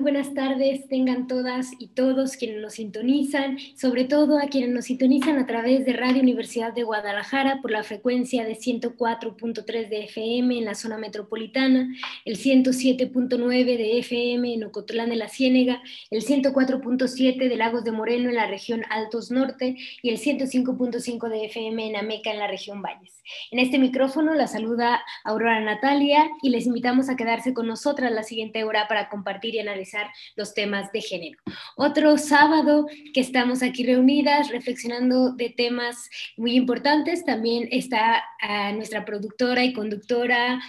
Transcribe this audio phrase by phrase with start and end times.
[0.00, 5.38] Buenas tardes tengan todas y todos quienes nos sintonizan, sobre todo a quienes nos sintonizan
[5.38, 10.64] a través de Radio Universidad de Guadalajara por la frecuencia de 104.3 de FM en
[10.64, 11.88] la zona metropolitana,
[12.24, 18.28] el 107.9 de FM en Ocotlán de la Ciénega, el 104.7 de Lagos de Moreno
[18.28, 22.82] en la región Altos Norte y el 105.5 de FM en Ameca en la región
[22.82, 23.15] Valles.
[23.50, 28.22] En este micrófono la saluda Aurora Natalia y les invitamos a quedarse con nosotras la
[28.22, 31.38] siguiente hora para compartir y analizar los temas de género.
[31.76, 39.04] Otro sábado que estamos aquí reunidas reflexionando de temas muy importantes, también está ah, nuestra
[39.04, 40.60] productora y conductora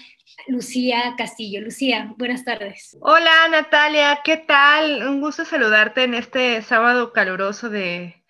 [0.48, 1.62] Lucía Castillo.
[1.62, 2.98] Lucía, buenas tardes.
[3.02, 5.08] Hola Natalia, ¿qué tal?
[5.08, 8.24] Un gusto saludarte en este sábado caluroso de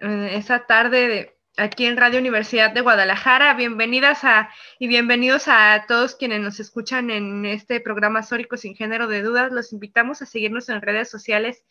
[0.00, 3.54] eh, esa tarde de aquí en Radio Universidad de Guadalajara.
[3.54, 9.08] Bienvenidas a, y bienvenidos a todos quienes nos escuchan en este programa Sórico sin género
[9.08, 9.52] de dudas.
[9.52, 11.64] Los invitamos a seguirnos en redes sociales.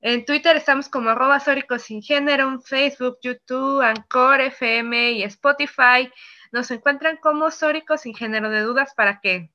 [0.00, 6.10] En Twitter estamos como arroba Sórico sin género, en Facebook, YouTube, Anchor, FM y Spotify.
[6.52, 9.50] Nos encuentran como Sórico sin género de dudas para que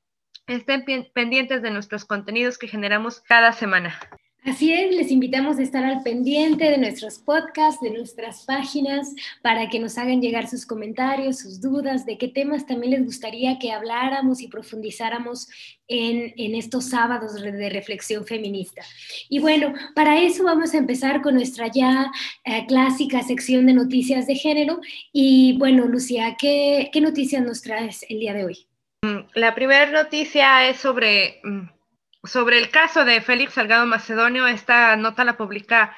[0.46, 3.98] estén pendientes de nuestros contenidos que generamos cada semana.
[4.44, 9.68] Así es, les invitamos a estar al pendiente de nuestros podcasts, de nuestras páginas, para
[9.68, 13.70] que nos hagan llegar sus comentarios, sus dudas, de qué temas también les gustaría que
[13.70, 15.46] habláramos y profundizáramos
[15.88, 18.82] en, estos sábados de reflexión feminista.
[19.28, 22.10] Y bueno, para eso vamos a empezar con nuestra ya
[22.44, 24.80] eh, clásica sección de noticias de género.
[25.12, 28.66] Y bueno, Lucía, ¿qué, ¿qué noticias nos traes el día de hoy?
[29.02, 31.79] Mm, la primera noticia es sobre mm,
[32.24, 35.96] sobre el caso de Félix Salgado Macedonio, esta nota la publica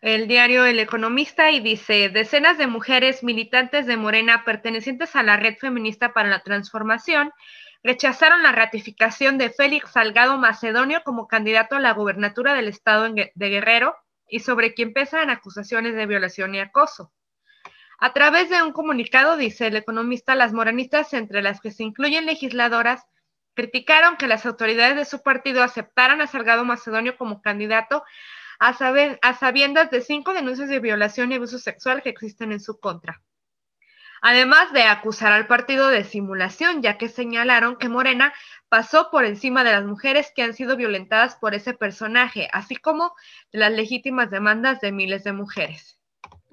[0.00, 5.38] el diario El Economista y dice, decenas de mujeres militantes de Morena pertenecientes a la
[5.38, 7.32] Red Feminista para la Transformación
[7.82, 13.48] rechazaron la ratificación de Félix Salgado Macedonio como candidato a la gubernatura del estado de
[13.48, 13.96] Guerrero
[14.28, 17.12] y sobre quien pesan acusaciones de violación y acoso.
[17.98, 22.26] A través de un comunicado, dice el economista, las morenistas, entre las que se incluyen
[22.26, 23.06] legisladoras,
[23.54, 28.04] Criticaron que las autoridades de su partido aceptaran a Salgado Macedonio como candidato
[28.58, 28.76] a,
[29.22, 33.22] a sabiendas de cinco denuncias de violación y abuso sexual que existen en su contra.
[34.26, 38.32] Además de acusar al partido de simulación, ya que señalaron que Morena
[38.70, 43.14] pasó por encima de las mujeres que han sido violentadas por ese personaje, así como
[43.52, 46.00] de las legítimas demandas de miles de mujeres.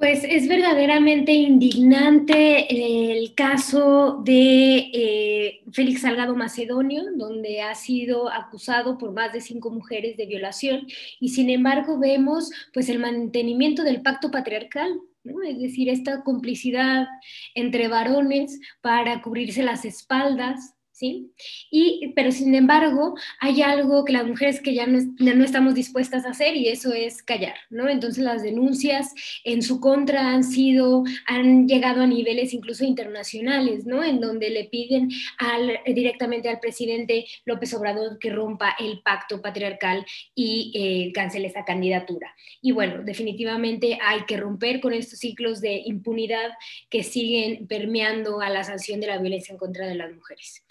[0.01, 8.97] Pues es verdaderamente indignante el caso de eh, Félix Salgado Macedonio, donde ha sido acusado
[8.97, 10.87] por más de cinco mujeres de violación
[11.19, 14.99] y sin embargo vemos pues el mantenimiento del pacto patriarcal,
[15.47, 17.07] es decir, esta complicidad
[17.53, 24.61] entre varones para cubrirse las espaldas Y, pero sin embargo, hay algo que las mujeres
[24.61, 27.89] que ya no, no, estamos dispuestas a hacer y eso es callar, ¿no?
[27.89, 29.13] Entonces las denuncias
[29.43, 34.03] en su contra han sido, han llegado a niveles incluso internacionales, ¿no?
[34.03, 40.05] En donde le piden al, directamente al presidente López Obrador que rompa el pacto patriarcal
[40.35, 42.35] y eh, cancele esa candidatura.
[42.61, 46.51] Y bueno, definitivamente hay que romper con estos ciclos de impunidad
[46.89, 50.63] que siguen permeando a la sanción de la violencia en contra de las mujeres.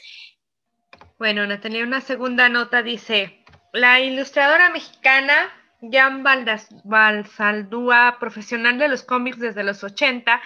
[1.20, 3.44] Bueno, Natalia, una segunda nota dice,
[3.74, 10.40] la ilustradora mexicana Jan Balsaldúa, profesional de los cómics desde los 80,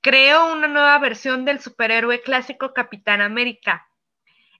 [0.00, 3.88] creó una nueva versión del superhéroe clásico Capitán América.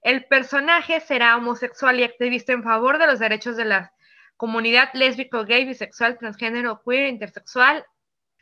[0.02, 3.92] El personaje será homosexual y activista en favor de los derechos de la
[4.36, 7.86] comunidad lésbico, gay, bisexual, transgénero, queer, intersexual,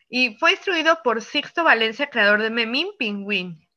[0.08, 3.67] y fue instruido por Sixto Valencia, creador de Memín Penguin.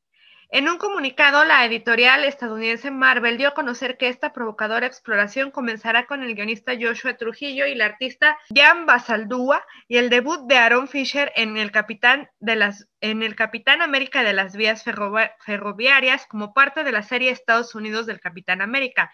[0.53, 6.07] En un comunicado, la editorial estadounidense Marvel dio a conocer que esta provocadora exploración comenzará
[6.07, 10.89] con el guionista Joshua Trujillo y el artista Jan Basaldúa y el debut de Aaron
[10.89, 16.53] Fisher en el Capitán, de las, en el Capitán América de las Vías Ferroviarias como
[16.53, 19.09] parte de la serie Estados Unidos del Capitán América,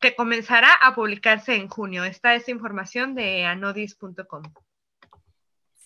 [0.00, 2.02] que comenzará a publicarse en junio.
[2.02, 4.42] Esta es información de anodis.com.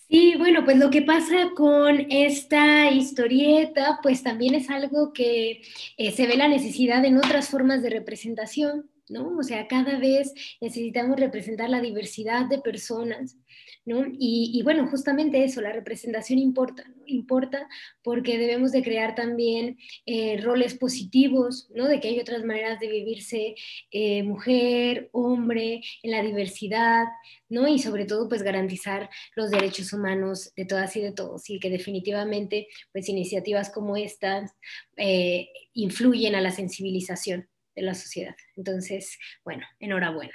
[0.09, 5.61] Sí, bueno, pues lo que pasa con esta historieta, pues también es algo que
[5.97, 9.37] eh, se ve la necesidad en otras formas de representación, ¿no?
[9.37, 13.37] O sea, cada vez necesitamos representar la diversidad de personas,
[13.85, 14.03] ¿no?
[14.19, 16.83] Y, bueno, justamente eso, la representación importa.
[17.05, 17.69] Importa
[18.03, 21.87] porque debemos de crear también eh, roles positivos, ¿no?
[21.87, 23.55] De que hay otras maneras de vivirse
[23.91, 27.05] eh, mujer, hombre, en la diversidad,
[27.49, 27.67] ¿no?
[27.67, 31.69] Y sobre todo, pues garantizar los derechos humanos de todas y de todos, y que
[31.69, 34.51] definitivamente, pues iniciativas como estas
[34.97, 38.35] eh, influyen a la sensibilización de la sociedad.
[38.57, 40.33] Entonces, bueno, enhorabuena.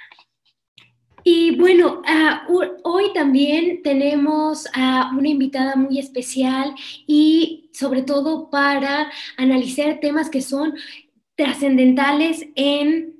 [1.24, 2.46] Y bueno, ah,
[2.82, 6.74] hoy también tenemos a una invitada muy especial
[7.06, 10.74] y sobre todo para analizar temas que son
[11.36, 13.11] trascendentales en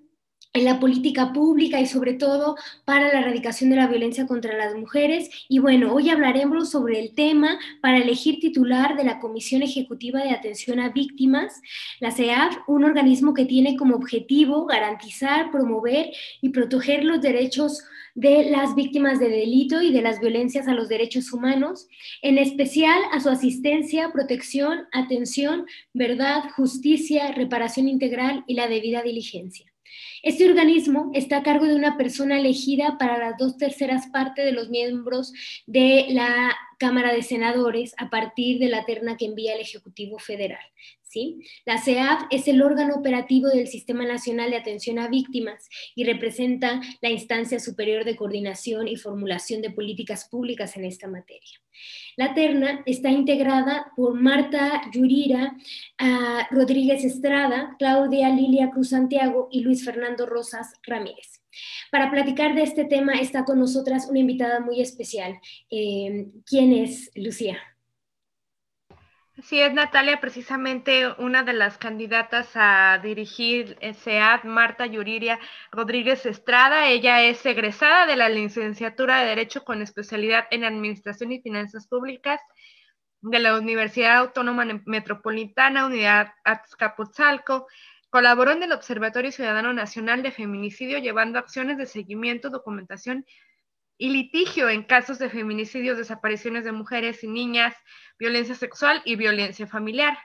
[0.55, 4.75] en la política pública y sobre todo para la erradicación de la violencia contra las
[4.75, 5.31] mujeres.
[5.49, 10.31] Y bueno, hoy hablaremos sobre el tema para elegir titular de la Comisión Ejecutiva de
[10.31, 11.63] Atención a Víctimas,
[12.01, 16.11] la CEAF, un organismo que tiene como objetivo garantizar, promover
[16.43, 17.83] y proteger los derechos
[18.15, 21.89] de las víctimas de delito y de las violencias a los derechos humanos,
[22.21, 25.65] en especial a su asistencia, protección, atención,
[25.95, 29.72] verdad, justicia, reparación integral y la debida diligencia.
[30.23, 34.53] Este organismo está a cargo de una persona elegida para las dos terceras partes de
[34.53, 35.33] los miembros
[35.67, 40.65] de la Cámara de Senadores a partir de la terna que envía el Ejecutivo Federal.
[41.67, 46.81] La CEAF es el órgano operativo del Sistema Nacional de Atención a Víctimas y representa
[47.01, 51.61] la instancia superior de coordinación y formulación de políticas públicas en esta materia.
[52.17, 55.57] La terna está integrada por Marta Yurira,
[55.99, 61.41] ah, Rodríguez Estrada, Claudia Lilia Cruz Santiago y Luis Fernando Rosas Ramírez.
[61.91, 65.39] Para platicar de este tema está con nosotras una invitada muy especial.
[65.71, 67.59] Eh, ¿Quién es Lucía?
[69.43, 75.41] Sí, es Natalia, precisamente una de las candidatas a dirigir SEAD, Marta Yuriria
[75.73, 76.87] Rodríguez Estrada.
[76.89, 82.41] Ella es egresada de la licenciatura de Derecho con especialidad en Administración y Finanzas Públicas
[83.21, 87.67] de la Universidad Autónoma Metropolitana, Unidad Azcapotzalco.
[88.11, 93.52] Colaboró en el Observatorio Ciudadano Nacional de Feminicidio, llevando acciones de seguimiento, documentación y
[94.11, 97.75] litigio en casos de feminicidios, desapariciones de mujeres y niñas,
[98.19, 100.19] violencia sexual y violencia familiar.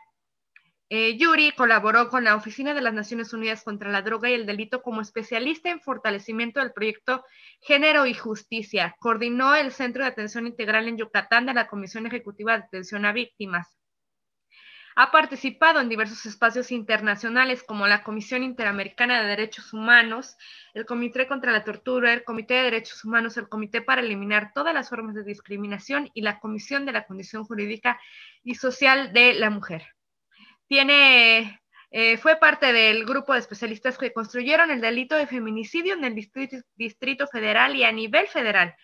[0.89, 4.45] Eh, Yuri colaboró con la Oficina de las Naciones Unidas contra la Droga y el
[4.45, 7.25] Delito como especialista en fortalecimiento del proyecto
[7.59, 8.95] Género y Justicia.
[8.99, 13.11] Coordinó el Centro de Atención Integral en Yucatán de la Comisión Ejecutiva de Atención a
[13.11, 13.76] Víctimas.
[14.99, 20.37] Ha participado en diversos espacios internacionales como la Comisión Interamericana de Derechos Humanos,
[20.73, 24.73] el Comité contra la Tortura, el Comité de Derechos Humanos, el Comité para Eliminar todas
[24.73, 28.01] las formas de discriminación y la Comisión de la Condición Jurídica
[28.43, 29.85] y Social de la Mujer.
[30.67, 31.61] Tiene,
[31.91, 36.15] eh, fue parte del grupo de especialistas que construyeron el delito de feminicidio en el
[36.75, 38.75] Distrito Federal y a nivel federal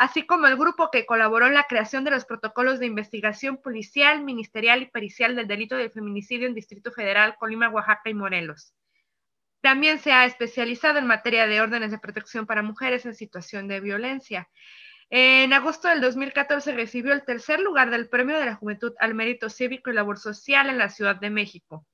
[0.00, 4.24] así como el grupo que colaboró en la creación de los protocolos de investigación policial,
[4.24, 8.72] ministerial y pericial del delito de feminicidio en Distrito Federal, Colima, Oaxaca y Morelos.
[9.60, 13.80] También se ha especializado en materia de órdenes de protección para mujeres en situación de
[13.80, 14.48] violencia.
[15.10, 19.50] En agosto del 2014 recibió el tercer lugar del Premio de la Juventud al Mérito
[19.50, 21.86] Cívico y Labor Social en la Ciudad de México.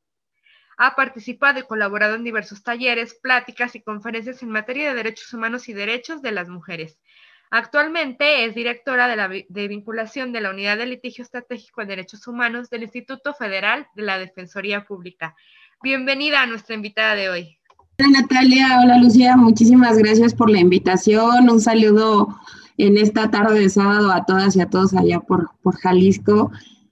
[0.77, 5.69] Ha participado y colaborado en diversos talleres, pláticas y conferencias en materia de derechos humanos
[5.69, 7.01] y derechos de las mujeres.
[7.51, 12.27] Actualmente es directora de, la, de vinculación de la Unidad de Litigio Estratégico en Derechos
[12.27, 15.37] Humanos del Instituto Federal de la Defensoría Pública.
[15.83, 17.59] Bienvenida a nuestra invitada de hoy.
[17.99, 21.49] Hola Natalia, hola Lucía, muchísimas gracias por la invitación.
[21.49, 22.37] Un saludo
[22.79, 26.51] en esta tarde de sábado a todas y a todos allá por, por Jalisco,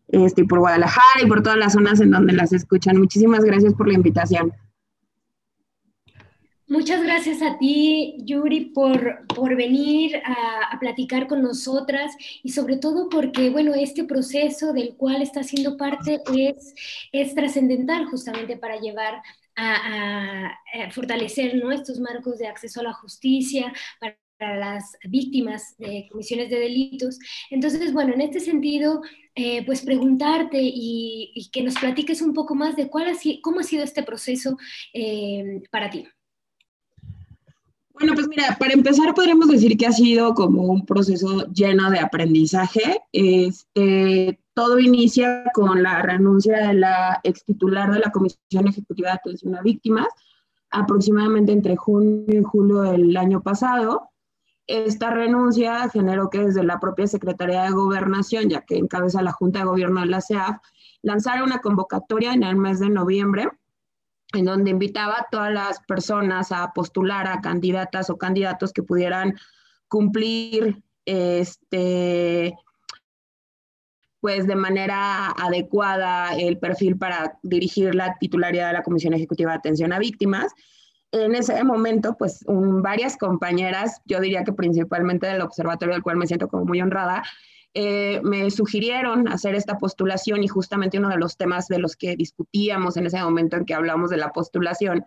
[0.08, 2.96] este, por Guadalajara y por todas las zonas en donde las escuchan.
[2.96, 4.52] Muchísimas gracias por la invitación.
[6.66, 13.08] Muchas gracias a ti, Yuri, por, por venir a, platicar con nosotras y sobre todo
[13.10, 16.74] porque, bueno, este proceso del cual está siendo parte es,
[17.12, 19.22] es trascendental justamente para llevar
[19.56, 20.58] a,
[20.92, 21.70] fortalecer ¿no?
[21.70, 27.18] estos marcos de acceso a la justicia, para las víctimas de comisiones de delitos.
[27.50, 29.02] Entonces, bueno, en este sentido,
[29.34, 33.64] eh, pues preguntarte y, que nos platiques un poco más de cuál ha, cómo ha
[33.64, 34.56] sido este proceso
[34.94, 36.06] eh, para ti.
[37.94, 42.00] Bueno, pues mira, para empezar podríamos decir que ha sido como un proceso lleno de
[42.00, 43.02] aprendizaje.
[43.12, 49.14] Este, todo inicia con la renuncia de la ex titular de la Comisión Ejecutiva de
[49.14, 50.08] Atención a Víctimas,
[50.70, 54.10] aproximadamente entre junio y julio del año pasado.
[54.66, 59.60] Esta renuncia generó que desde la propia Secretaría de Gobernación, ya que encabeza la Junta
[59.60, 60.56] de Gobierno de la CEAF,
[61.02, 63.50] lanzara una convocatoria en el mes de noviembre
[64.34, 69.34] en donde invitaba a todas las personas a postular a candidatas o candidatos que pudieran
[69.88, 72.54] cumplir este
[74.20, 79.58] pues de manera adecuada el perfil para dirigir la titularidad de la Comisión Ejecutiva de
[79.58, 80.50] Atención a Víctimas.
[81.12, 86.26] En ese momento, pues varias compañeras, yo diría que principalmente del observatorio del cual me
[86.26, 87.22] siento como muy honrada,
[87.74, 92.16] eh, me sugirieron hacer esta postulación y justamente uno de los temas de los que
[92.16, 95.04] discutíamos en ese momento en que hablamos de la postulación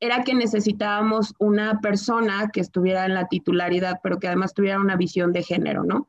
[0.00, 4.96] era que necesitábamos una persona que estuviera en la titularidad, pero que además tuviera una
[4.96, 6.08] visión de género, ¿no?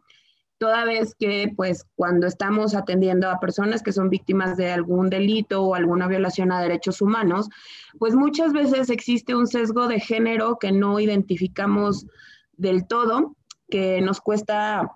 [0.59, 5.63] toda vez que pues cuando estamos atendiendo a personas que son víctimas de algún delito
[5.63, 7.49] o alguna violación a derechos humanos,
[7.97, 12.05] pues muchas veces existe un sesgo de género que no identificamos
[12.57, 13.35] del todo,
[13.69, 14.91] que nos cuesta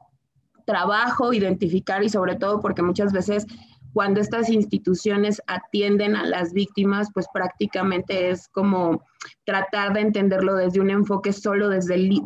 [0.65, 3.45] trabajo identificar y sobre todo porque muchas veces
[3.93, 9.03] cuando estas instituciones atienden a las víctimas, pues prácticamente es como
[9.45, 12.21] tratar de entenderlo desde un enfoque solo desde el,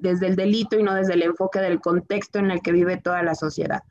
[0.00, 3.22] desde el delito y no desde el enfoque del contexto en el que vive toda
[3.22, 3.82] la sociedad,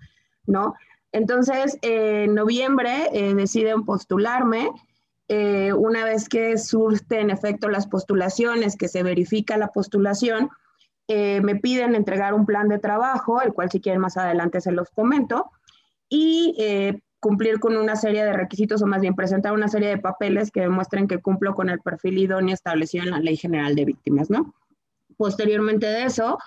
[0.46, 0.75] ¿no?
[1.13, 4.70] Entonces, en noviembre eh, deciden postularme.
[5.27, 10.50] Eh, una vez que surten en efecto las postulaciones, que se verifica la postulación,
[11.08, 14.72] eh, me piden entregar un plan de trabajo, el cual si quieren más adelante se
[14.72, 15.51] los comento,
[16.10, 16.55] y
[17.22, 20.62] cumplir con una serie de requisitos o más bien presentar una serie de papeles que
[20.62, 24.53] demuestren que cumplo con el perfil idóneo establecido en la Ley General de Víctimas, ¿no?
[25.17, 26.39] Posteriormente de eso,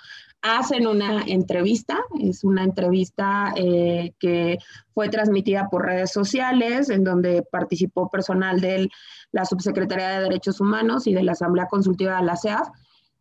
[0.42, 4.58] hacen una entrevista, es una entrevista eh, que
[4.92, 8.90] fue transmitida por redes sociales, en donde participó personal de
[9.30, 12.68] la Subsecretaría de Derechos Humanos y de la Asamblea Consultiva de la CEAF,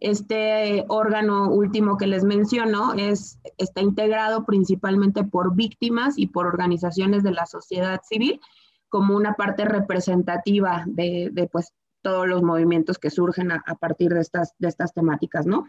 [0.03, 7.24] este órgano último que les menciono es, está integrado principalmente por víctimas y por organizaciones
[7.24, 8.41] de la sociedad civil
[8.89, 14.19] como una parte representativa de, de pues, todos los movimientos que surgen a, partir de
[14.19, 15.65] estas, de estas temáticas, ¿no?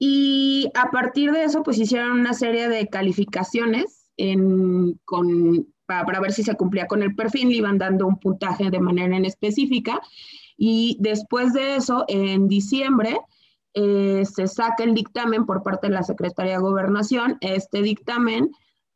[0.00, 6.20] Y a partir de eso, pues hicieron una serie de calificaciones en, con, para, para,
[6.20, 9.24] ver si se cumplía con el perfil, le iban dando un puntaje de manera en
[9.24, 10.00] específica.
[10.56, 13.20] Y después de eso, en diciembre,
[13.74, 17.38] eh, se saca el dictamen por parte de la Secretaría de Gobernación.
[17.40, 18.52] Este dictamen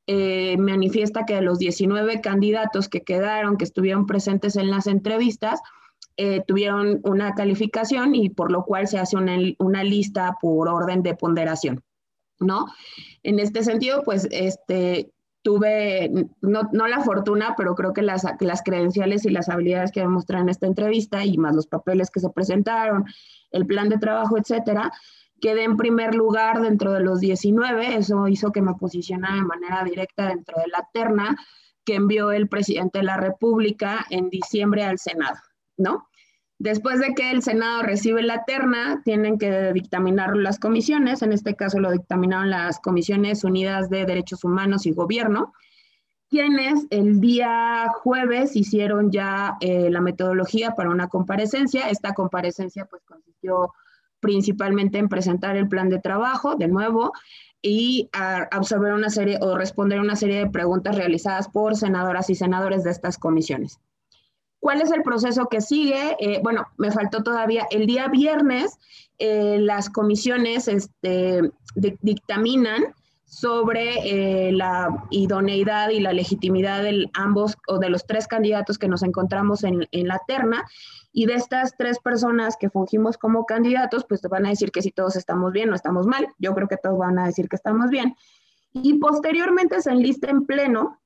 [0.07, 5.61] eh, manifiesta que de los 19 candidatos que quedaron, que estuvieron presentes en las entrevistas,
[6.17, 11.15] eh, tuvieron una calificación y por lo cual se hace una, lista por orden de
[11.15, 11.83] ponderación,
[12.41, 12.67] ¿no?
[13.23, 15.13] En este sentido, pues, este,
[15.49, 16.11] tuve,
[16.43, 20.45] no, no, la fortuna, pero creo que las, las credenciales y las habilidades que demostraron
[20.45, 23.07] en esta entrevista y más los papeles que se presentaron
[23.51, 24.93] el plan de trabajo, etcétera,
[25.41, 27.97] quedé en primer lugar dentro de los 19.
[27.97, 31.35] Eso hizo que me posicionara de manera directa dentro de la terna
[31.87, 35.39] que envió el presidente de la República en diciembre al Senado,
[35.79, 36.08] ¿no?
[36.59, 41.55] Después de que el Senado recibe la terna, tienen que dictaminar las comisiones, en este
[41.55, 45.53] caso lo dictaminaron las Comisiones Unidas de Derechos Humanos y Gobierno,
[46.29, 51.89] quienes el día jueves hicieron ya eh, la metodología para una comparecencia.
[51.89, 53.73] Esta comparecencia pues consistió
[54.21, 57.13] principalmente en presentar el plan de trabajo de nuevo
[57.63, 62.85] y absorber una serie o responder una serie de preguntas realizadas por senadoras y senadores
[62.85, 63.81] de estas comisiones.
[64.61, 66.17] ¿Cuál es el proceso que sigue?
[66.19, 67.67] Eh, bueno, me faltó todavía.
[67.71, 68.79] El día viernes
[69.19, 77.79] eh, las comisiones este, dictaminan sobre eh, la idoneidad y la legitimidad de ambos o
[77.79, 80.65] de los tres candidatos que nos encontramos en, la terna.
[81.13, 84.93] Y de estas tres personas que fungimos como candidatos, pues van a decir que si
[84.93, 86.29] todos estamos bien o estamos mal.
[86.39, 88.15] Yo creo que todos van a decir que estamos bien.
[88.73, 91.01] Y posteriormente se enlista en pleno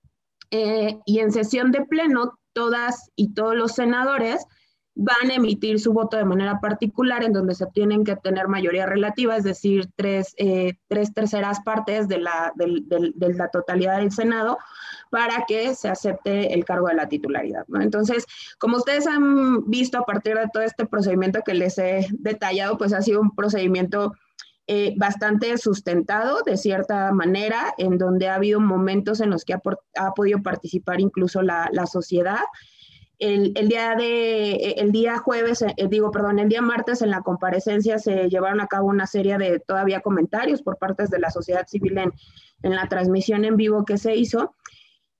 [0.50, 4.46] eh, y en sesión de pleno, todas y todos los senadores
[4.94, 8.84] van a emitir su voto de manera particular en donde se tienen que tener mayoría
[8.84, 14.58] relativa, es decir, tres, eh, tres terceras partes de la, de la, totalidad del Senado
[15.10, 17.64] para que se acepte el cargo de la titularidad.
[17.80, 18.26] Entonces,
[18.58, 22.92] como ustedes han visto a partir de todo este procedimiento que les he detallado, pues
[22.92, 24.12] ha sido un procedimiento
[24.66, 29.62] eh, bastante sustentado de cierta manera, en donde ha habido momentos en los que ha,
[29.96, 32.40] ha podido participar incluso la, la sociedad
[33.22, 37.98] el, día de el día jueves, eh, digo, perdón, el día martes en la comparecencia
[37.98, 41.98] se llevaron a cabo una serie de todavía comentarios por partes de la sociedad civil
[41.98, 42.12] en,
[42.62, 44.54] la transmisión en vivo que se hizo.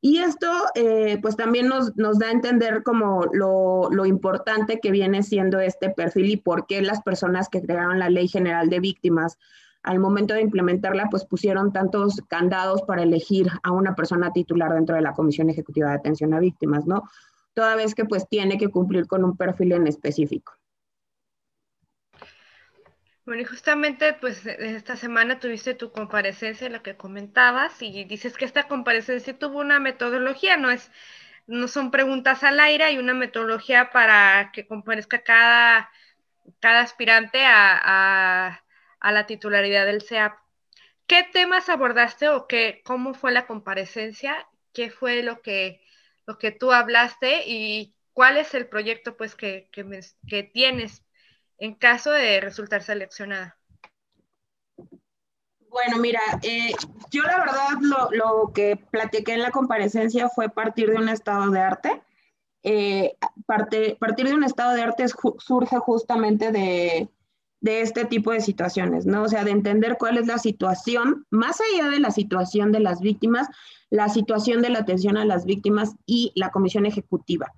[0.04, 5.22] Y esto, eh, pues también nos, da a entender como lo, lo, importante que viene
[5.22, 9.38] siendo este perfil y por qué las personas que crearon la Ley General de Víctimas
[9.84, 14.96] al momento de implementarla, pues pusieron tantos candados para elegir a una persona titular dentro
[14.96, 17.04] de la Comisión Ejecutiva de Atención a Víctimas, ¿no?
[17.54, 20.52] Toda vez que pues tiene que cumplir con un perfil en específico.
[23.24, 28.44] Bueno, y justamente pues esta semana tuviste tu comparecencia, la que comentabas, y dices que
[28.44, 30.90] esta comparecencia tuvo una metodología, no es,
[31.46, 35.90] no son preguntas al aire, hay una metodología para que comparezca cada,
[36.60, 38.62] cada aspirante a
[39.02, 40.32] a la titularidad del CEAP.
[41.06, 44.48] ¿Qué temas abordaste o qué, cómo fue la comparecencia?
[44.72, 45.82] ¿Qué fue lo que,
[46.26, 51.04] lo que tú hablaste y cuál es el proyecto pues, que, que, tienes
[51.58, 53.58] en caso de resultar seleccionada?
[55.72, 56.72] Bueno, mira, eh,
[57.10, 61.50] yo la verdad lo, lo, que platiqué en la comparecencia fue partir de un estado
[61.50, 62.02] de arte.
[62.62, 63.16] Eh,
[63.46, 65.06] parte, partir de un estado de arte
[65.38, 67.08] surge justamente de,
[67.62, 69.22] de este tipo de situaciones, ¿no?
[69.22, 73.00] O sea, de entender cuál es la situación, más allá de la situación de las
[73.00, 73.48] víctimas,
[73.88, 77.52] la situación de la atención a las víctimas y la comisión ejecutiva,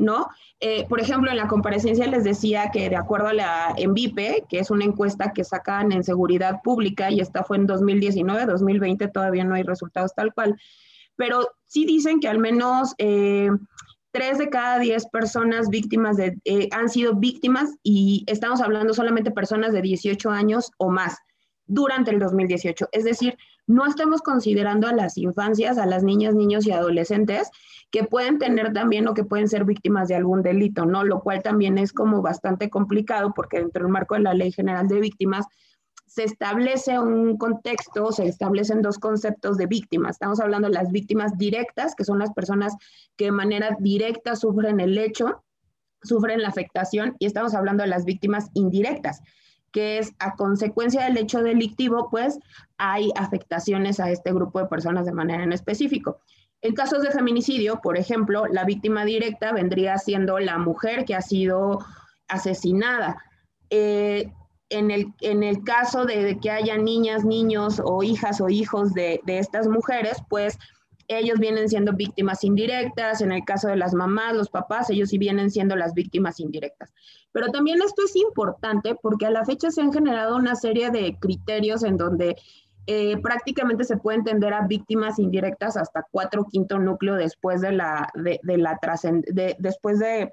[0.00, 0.28] ¿no?
[0.60, 4.58] Eh, por ejemplo, en la comparecencia les decía que de acuerdo a la ENVIPE, que
[4.58, 9.44] es una encuesta que sacan en seguridad pública, y esta fue en 2019, 2020 todavía
[9.44, 10.56] no hay resultados tal cual,
[11.16, 12.94] pero sí dicen que al menos...
[12.98, 13.50] Eh,
[14.12, 19.72] tres de cada diez personas víctimas eh, han sido víctimas y estamos hablando solamente personas
[19.72, 21.16] de 18 años o más
[21.66, 22.88] durante el 2018.
[22.90, 23.38] Es decir,
[23.70, 27.50] no estamos considerando a las infancias, a las niñas, niños y adolescentes
[27.92, 31.04] que pueden tener también o que pueden ser víctimas de algún delito, ¿no?
[31.04, 34.88] Lo cual también es como bastante complicado porque dentro del marco de la Ley General
[34.88, 35.46] de Víctimas
[36.06, 40.16] se establece un contexto, se establecen dos conceptos de víctimas.
[40.16, 42.74] Estamos hablando de las víctimas directas, que son las personas
[43.16, 45.44] que de manera directa sufren el hecho,
[46.02, 49.22] sufren la afectación, y estamos hablando de las víctimas indirectas,
[49.72, 52.38] que es a consecuencia del hecho delictivo, pues
[52.78, 56.20] hay afectaciones a este grupo de personas de manera en específico.
[56.62, 61.22] En casos de feminicidio, por ejemplo, la víctima directa vendría siendo la mujer que ha
[61.22, 61.78] sido
[62.28, 63.22] asesinada.
[63.70, 64.30] Eh,
[64.70, 69.20] en el, en el caso de, que haya niñas, niños o hijas o hijos de,
[69.26, 70.58] estas mujeres, pues
[71.18, 75.18] ellos vienen siendo víctimas indirectas, en el caso de las mamás, los papás, ellos sí
[75.18, 76.92] vienen siendo las víctimas indirectas.
[77.32, 81.16] Pero también esto es importante porque a la fecha se han generado una serie de
[81.18, 82.36] criterios en donde
[82.86, 88.08] eh, prácticamente se puede entender a víctimas indirectas hasta cuatro quinto núcleo después de la,
[88.14, 88.78] de, la
[89.32, 90.32] de, después de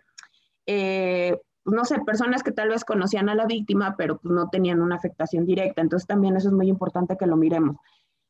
[0.67, 4.49] eh, pues, no sé, personas que tal vez conocían a la víctima, pero pues no
[4.49, 5.81] tenían una afectación directa.
[5.81, 7.77] Entonces también eso es muy importante que lo miremos,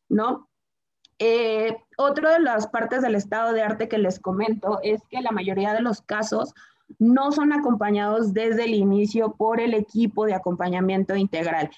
[0.09, 0.49] ¿no?
[1.19, 5.31] Eh, otra de las partes del estado de arte que les comento es que la
[5.31, 6.53] mayoría de los casos
[6.99, 11.69] no son acompañados desde el inicio por el equipo de acompañamiento integral.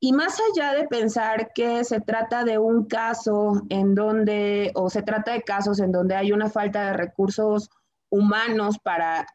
[0.00, 5.02] Y más allá de pensar que se trata de un caso en donde, o se
[5.02, 7.70] trata de casos en donde hay una falta de recursos
[8.10, 9.26] humanos para,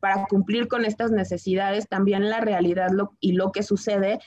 [0.00, 2.88] para cumplir con estas necesidades, también la realidad
[3.20, 4.18] y lo que sucede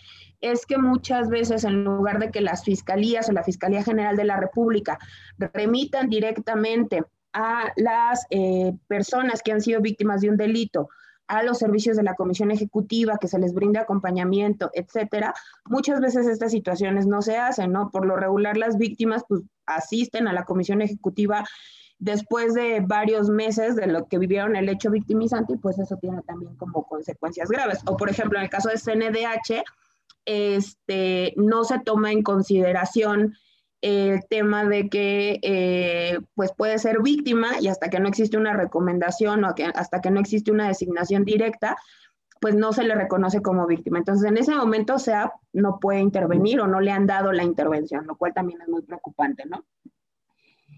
[0.42, 4.24] es que muchas veces en lugar de que las fiscalías o la Fiscalía General de
[4.24, 4.98] la República
[5.38, 10.90] remitan directamente a las eh, personas que han sido víctimas de un delito,
[11.28, 16.26] a los servicios de la Comisión Ejecutiva, que se les brinde acompañamiento, etcétera, muchas veces
[16.26, 17.92] estas situaciones no se hacen, ¿no?
[17.92, 21.46] Por lo regular las víctimas pues asisten a la Comisión Ejecutiva
[22.00, 26.22] después de varios meses de lo que vivieron el hecho victimizante y pues eso tiene
[26.24, 27.80] también como consecuencias graves.
[27.86, 29.64] O por ejemplo, en el caso de CNDH,
[30.26, 33.36] este, no se toma en consideración
[33.82, 38.54] el tema de que eh, pues puede ser víctima y hasta que no existe una
[38.54, 41.78] recomendación o que, hasta que no existe una designación directa,
[42.42, 44.00] pues no se le reconoce como víctima.
[44.00, 48.06] Entonces, en ese momento SEA no puede intervenir o no le han dado la intervención,
[48.06, 49.66] lo cual también es muy preocupante, ¿no?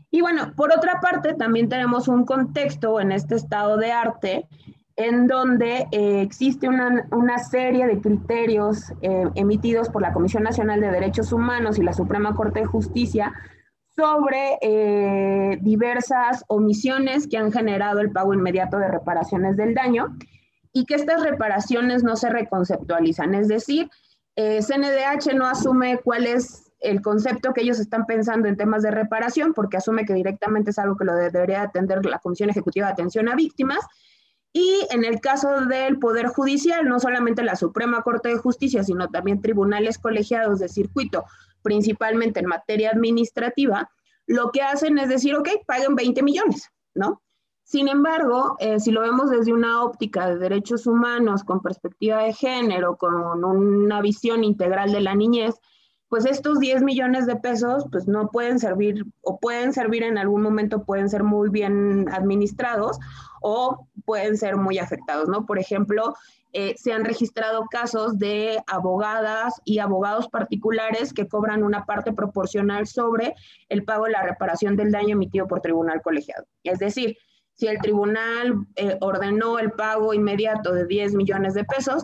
[0.09, 4.47] Y bueno, por otra parte, también tenemos un contexto en este estado de arte
[4.95, 10.81] en donde eh, existe una, una, serie de criterios eh, emitidos por la Comisión Nacional
[10.81, 13.33] de Derechos Humanos y la Suprema Corte de Justicia
[13.95, 20.17] sobre eh, diversas omisiones que han generado el pago inmediato de reparaciones del daño
[20.73, 23.35] y que estas reparaciones no se reconceptualizan.
[23.35, 23.89] Es decir,
[24.35, 29.53] CNDH no asume cuál es el concepto que ellos están pensando en temas de reparación,
[29.53, 33.29] porque asume que directamente es algo que lo debería atender la Comisión Ejecutiva de Atención
[33.29, 33.85] a Víctimas.
[34.53, 39.07] Y en el caso del Poder Judicial, no solamente la Suprema Corte de Justicia, sino
[39.07, 41.23] también tribunales colegiados de circuito,
[41.61, 43.89] principalmente en materia administrativa,
[44.25, 47.21] lo que hacen es decir, ok, paguen 20 millones, ¿no?
[47.63, 52.33] Sin embargo, eh, si lo vemos desde una óptica de derechos humanos, con perspectiva de
[52.33, 55.55] género, con una visión integral de la niñez,
[56.09, 60.41] pues estos 10 millones de pesos pues no pueden servir o pueden servir en algún
[60.41, 62.99] momento, pueden ser muy bien administrados
[63.41, 65.45] o pueden ser muy afectados, ¿no?
[65.45, 66.15] Por ejemplo,
[66.53, 72.87] eh, se han registrado casos de abogadas y abogados particulares que cobran una parte proporcional
[72.87, 73.35] sobre
[73.69, 76.45] el pago de la reparación del daño emitido por tribunal colegiado.
[76.63, 77.17] Es decir,
[77.55, 82.03] si el tribunal eh, ordenó el pago inmediato de 10 millones de pesos,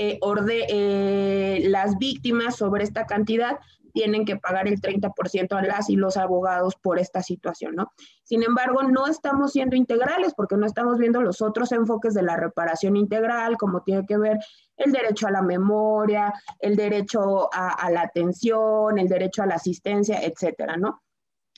[0.00, 3.58] eh, eh, las víctimas sobre esta cantidad
[3.92, 7.92] tienen que pagar el 30% a las y los abogados por esta situación, ¿no?
[8.22, 12.36] Sin embargo, no estamos siendo integrales porque no estamos viendo los otros enfoques de la
[12.36, 14.38] reparación integral, como tiene que ver
[14.76, 19.56] el derecho a la memoria, el derecho a, a la atención, el derecho a la
[19.56, 21.02] asistencia, etcétera, ¿no?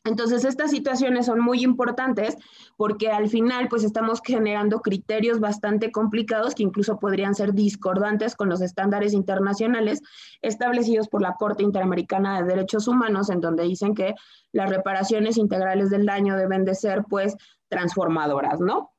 [0.05, 2.37] Entonces, estas situaciones son muy importantes
[2.77, 8.49] porque al final, pues estamos generando criterios bastante complicados que incluso podrían ser discordantes con
[8.49, 10.01] los estándares internacionales
[10.41, 14.15] establecidos por la Corte Interamericana de Derechos Humanos, en donde dicen que
[14.53, 17.37] las reparaciones integrales del daño deben de ser, pues,
[17.69, 18.93] transformadoras, ¿no?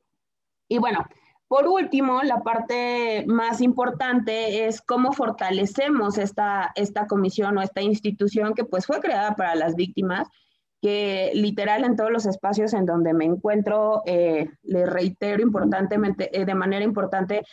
[0.68, 1.04] Y bueno,
[1.48, 8.54] por último, la parte más importante es cómo fortalecemos esta, esta comisión o esta institución
[8.54, 10.30] que pues fue creada para las víctimas
[10.82, 16.44] que literal en todos los espacios en donde me encuentro, eh, le reitero importantemente, eh,
[16.44, 17.44] de manera importante,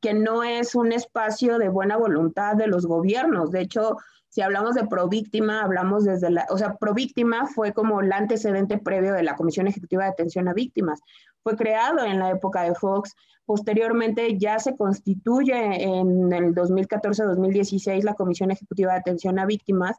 [0.00, 3.50] que no es un espacio de buena voluntad de los gobiernos.
[3.50, 3.98] De hecho,
[4.30, 9.12] si hablamos de províctima, hablamos desde la, o sea, províctima fue como el antecedente previo
[9.12, 11.00] de la Comisión Ejecutiva de Atención a Víctimas.
[11.42, 13.14] Fue creado en la época de Fox.
[13.44, 19.96] Posteriormente ya se constituye en el 2014-2016 la Comisión Ejecutiva de Atención a Víctimas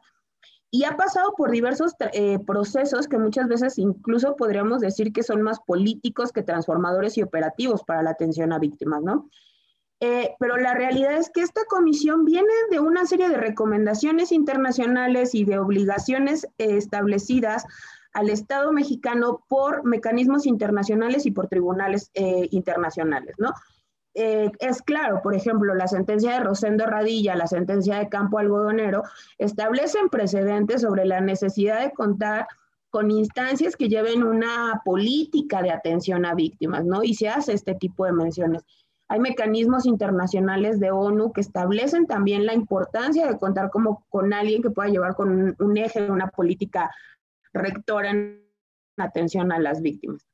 [0.70, 5.42] y ha pasado por diversos eh, procesos que muchas veces incluso podríamos decir que son
[5.42, 9.28] más políticos que transformadores y operativos para la atención a víctimas, ¿no?
[10.02, 15.34] Eh, pero la realidad es que esta comisión viene de una serie de recomendaciones internacionales
[15.34, 17.64] y de obligaciones eh, establecidas
[18.12, 23.52] al Estado mexicano por mecanismos internacionales y por tribunales internacionales, ¿no?
[24.14, 29.02] Eh, es claro, por ejemplo, la sentencia de Rosendo Radilla, la sentencia de Campo Algodonero,
[29.38, 32.48] establecen precedentes sobre la necesidad de contar
[32.90, 37.04] con instancias que lleven una política de atención a víctimas, ¿no?
[37.04, 38.64] Y se hace este tipo de menciones.
[39.08, 44.62] Hay mecanismos internacionales de ONU que establecen también la importancia de contar como con alguien
[44.62, 46.90] que pueda llevar con un, un eje, una política
[47.52, 48.44] rectora en
[48.96, 50.29] atención a las víctimas.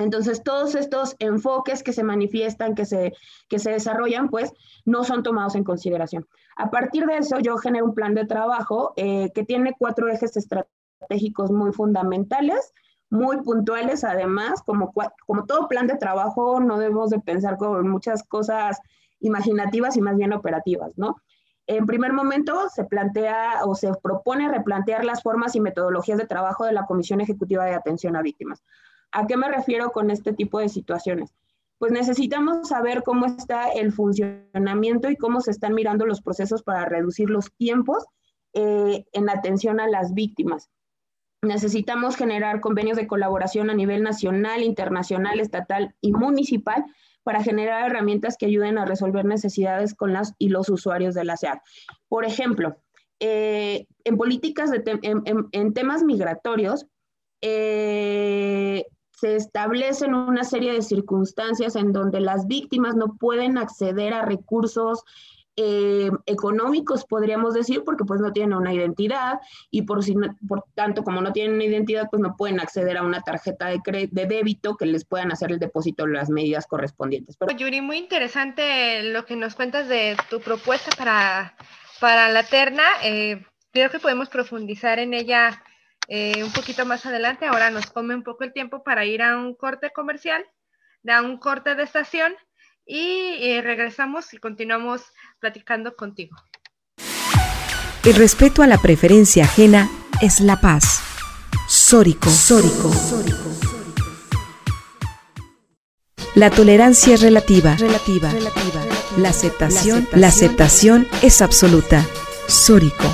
[0.00, 3.12] Entonces, todos estos enfoques que se manifiestan, que se,
[3.48, 4.52] que se desarrollan, pues
[4.84, 6.26] no son tomados en consideración.
[6.56, 10.36] A partir de eso, yo genero un plan de trabajo eh, que tiene cuatro ejes
[10.36, 12.72] estratégicos muy fundamentales,
[13.10, 14.92] muy puntuales además, como,
[15.26, 18.78] como todo plan de trabajo, no debemos de pensar con muchas cosas
[19.20, 21.16] imaginativas y más bien operativas, ¿no?
[21.66, 26.64] En primer momento se plantea o se propone replantear las formas y metodologías de trabajo
[26.64, 28.64] de la Comisión Ejecutiva de Atención a Víctimas.
[29.12, 31.34] ¿A qué me refiero con este tipo de situaciones?
[31.78, 36.84] Pues necesitamos saber cómo está el funcionamiento y cómo se están mirando los procesos para
[36.84, 38.04] reducir los tiempos
[38.52, 40.68] eh, en atención a las víctimas.
[41.42, 46.84] Necesitamos generar convenios de colaboración a nivel nacional, internacional, estatal y municipal
[47.22, 51.36] para generar herramientas que ayuden a resolver necesidades con las y los usuarios de la
[51.36, 51.58] SEAD.
[52.08, 52.76] Por ejemplo,
[53.20, 56.86] eh, en políticas de en, temas migratorios,
[57.42, 58.84] eh,
[59.20, 65.04] se establecen una serie de circunstancias en donde las víctimas no pueden acceder a recursos
[65.56, 70.14] eh, económicos, podríamos decir, porque pues no tienen una identidad y por, si
[70.48, 73.80] por tanto, como no tienen una identidad, pues no pueden acceder a una tarjeta de,
[74.10, 77.36] de débito que les puedan hacer el depósito de las medidas correspondientes.
[77.58, 81.54] Yuri, muy interesante lo que nos cuentas de tu propuesta para,
[82.00, 82.84] para la terna.
[83.02, 85.62] Eh, creo que podemos profundizar en ella
[86.10, 87.46] eh, un poquito más adelante.
[87.46, 90.44] Ahora nos come un poco el tiempo para ir a un corte comercial,
[91.08, 92.34] a un corte de estación
[92.84, 95.02] y eh, regresamos y continuamos
[95.38, 96.36] platicando contigo.
[98.04, 99.88] El respeto a la preferencia ajena
[100.20, 101.00] es la paz.
[101.68, 102.28] Sórico.
[102.28, 102.90] Sórico.
[106.34, 107.76] La tolerancia es relativa.
[107.76, 108.30] Relativa.
[108.30, 108.84] Relativa.
[109.16, 112.04] La aceptación, la aceptación es absoluta.
[112.48, 113.04] Sórico.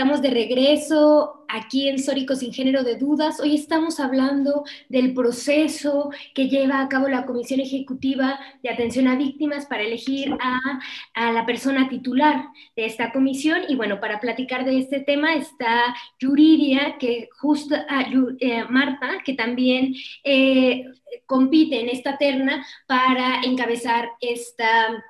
[0.00, 3.38] Estamos de regreso aquí en Sórico sin género de dudas.
[3.38, 9.16] Hoy estamos hablando del proceso que lleva a cabo la Comisión Ejecutiva de Atención a
[9.16, 13.60] Víctimas para elegir a, la persona titular de esta comisión.
[13.68, 18.06] Y bueno, para platicar de este tema está Yuridia, que justo, ah,
[18.38, 20.86] eh, Marta, que también eh,
[21.26, 25.04] compite en esta terna para encabezar esta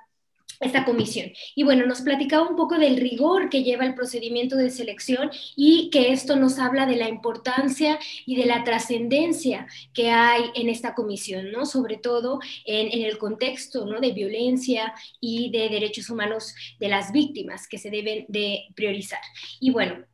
[0.61, 1.33] esta comisión.
[1.55, 5.89] Y bueno, nos platicaba un poco del rigor que lleva el procedimiento de selección y
[5.91, 10.95] que esto nos habla de la importancia y de la trascendencia que hay en esta
[10.95, 11.65] comisión, ¿no?
[11.65, 14.01] Sobre todo en, el contexto, ¿no?
[14.01, 19.21] De violencia y de derechos humanos de las víctimas que se deben de priorizar.
[19.61, 20.05] Y bueno,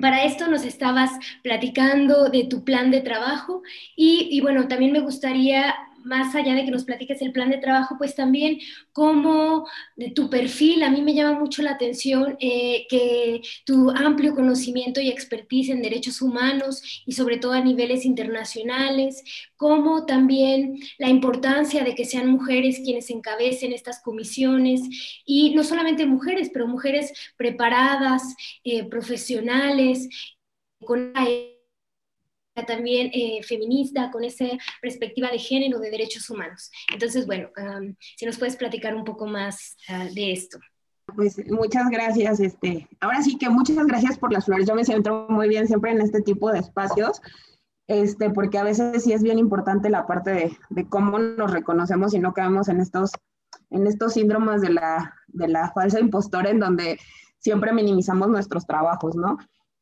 [0.00, 1.10] para esto nos estabas
[1.42, 3.62] platicando de tu plan de trabajo
[3.94, 7.58] y, y, bueno, también me gustaría más allá de que nos platiques el plan de
[7.58, 8.58] trabajo, pues también
[8.92, 14.34] como de tu perfil, a mí me llama mucho la atención eh, que tu amplio
[14.34, 19.22] conocimiento y expertise en derechos humanos y sobre todo a niveles internacionales,
[19.56, 24.82] como también la importancia de que sean mujeres quienes encabecen estas comisiones
[25.24, 30.08] y no solamente mujeres, pero mujeres preparadas, eh, profesionales,
[30.80, 31.12] con
[32.62, 34.46] también eh, feminista, con esa
[34.80, 36.70] perspectiva de género, de derechos humanos.
[36.92, 37.48] Entonces, bueno,
[38.16, 40.58] si nos puedes platicar un poco más ah, de esto.
[41.14, 42.40] Pues muchas gracias.
[42.40, 44.66] Este, ahora sí que muchas gracias por las flores.
[44.66, 47.20] Yo me siento muy bien siempre en este tipo de espacios,
[47.86, 52.14] este, porque a veces sí es bien importante la parte de, de cómo nos reconocemos
[52.14, 53.10] y no caemos en estos,
[53.70, 56.98] en estos síndromes de la, de la falsa impostora en donde
[57.38, 59.36] siempre minimizamos nuestros trabajos, ¿no?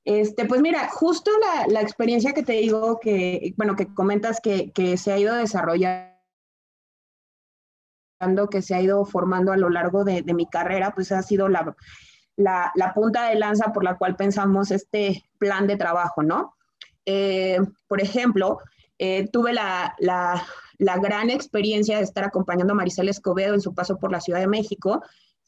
[0.05, 1.31] Este, pues mira, justo
[1.69, 6.11] la, experiencia que te digo, que, bueno, que comentas que, se ha ido desarrollando,
[8.51, 11.77] que se ha ido formando a lo largo de, mi carrera, pues ha sido la,
[12.37, 16.57] la, punta de lanza por la cual pensamos este plan de trabajo, ¿no?
[17.07, 18.59] Eh, por ejemplo,
[18.99, 20.45] eh, tuve la, la,
[20.99, 24.49] gran experiencia de estar acompañando a Maricela Escobedo en su paso por la Ciudad de
[24.49, 25.03] México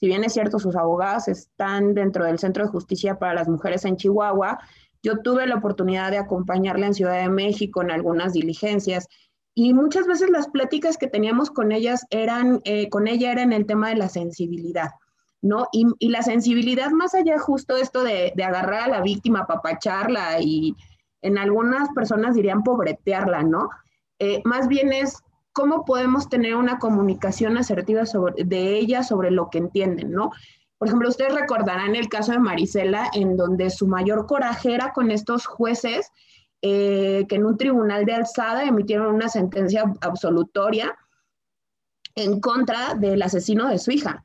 [0.04, 3.86] si bien es cierto, sus abogadas están dentro del Centro de Justicia para las Mujeres
[3.86, 4.58] en Chihuahua,
[5.02, 9.08] yo tuve la oportunidad de acompañarla en Ciudad de México en algunas diligencias
[9.54, 13.54] y muchas veces las pláticas que teníamos con ellas eran, eh, con ella era en
[13.54, 14.90] el tema de la sensibilidad,
[15.40, 15.68] ¿no?
[15.72, 20.76] Y, la sensibilidad más allá justo esto de, de agarrar a la víctima, papacharla y
[21.22, 23.70] en algunas personas dirían pobretearla, ¿no?
[24.18, 25.23] Eh, más bien es
[25.54, 30.32] cómo podemos tener una comunicación asertiva sobre, de ella sobre lo que entienden, ¿no?
[30.76, 35.10] Por ejemplo, ustedes recordarán el caso de Marisela, en donde su mayor coraje era con
[35.10, 36.10] estos jueces
[36.60, 40.96] eh, que en un tribunal de alzada emitieron una sentencia absolutoria
[42.16, 44.24] en contra del asesino de su hija.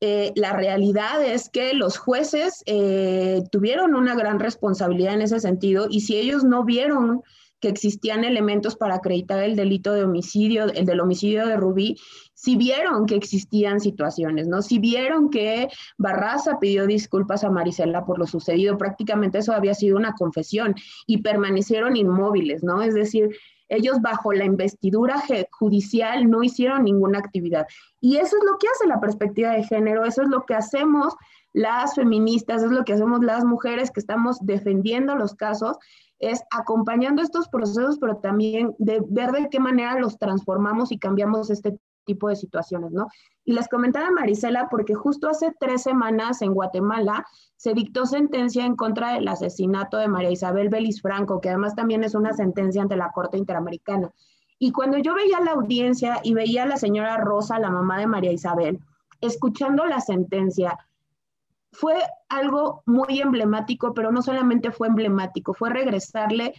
[0.00, 5.86] Eh, la realidad es que los jueces eh, tuvieron una gran responsabilidad en ese sentido
[5.88, 7.22] y si ellos no vieron
[7.62, 11.96] que existían elementos para acreditar el delito de homicidio, el del homicidio de Rubí,
[12.34, 14.62] si vieron que existían situaciones, ¿no?
[14.62, 19.96] Si vieron que Barraza pidió disculpas a Marisela por lo sucedido, prácticamente eso había sido
[19.96, 20.74] una confesión
[21.06, 22.82] y permanecieron inmóviles, ¿no?
[22.82, 23.30] Es decir,
[23.68, 25.22] ellos bajo la investidura
[25.52, 27.66] judicial no hicieron ninguna actividad.
[28.00, 31.14] Y eso es lo que hace la perspectiva de género, eso es lo que hacemos
[31.52, 35.76] las feministas, es lo que hacemos las mujeres que estamos defendiendo los casos
[36.22, 41.50] es acompañando estos procesos, pero también de ver de qué manera los transformamos y cambiamos
[41.50, 43.08] este tipo de situaciones, ¿no?
[43.44, 48.76] Y les comentaba Marisela porque justo hace tres semanas en Guatemala se dictó sentencia en
[48.76, 52.96] contra del asesinato de María Isabel Belis Franco, que además también es una sentencia ante
[52.96, 54.12] la Corte Interamericana.
[54.60, 58.06] Y cuando yo veía la audiencia y veía a la señora Rosa, la mamá de
[58.06, 58.78] María Isabel,
[59.20, 60.78] escuchando la sentencia,
[61.72, 61.94] fue
[62.28, 66.54] algo muy emblemático, pero no solamente fue emblemático, fue regresarle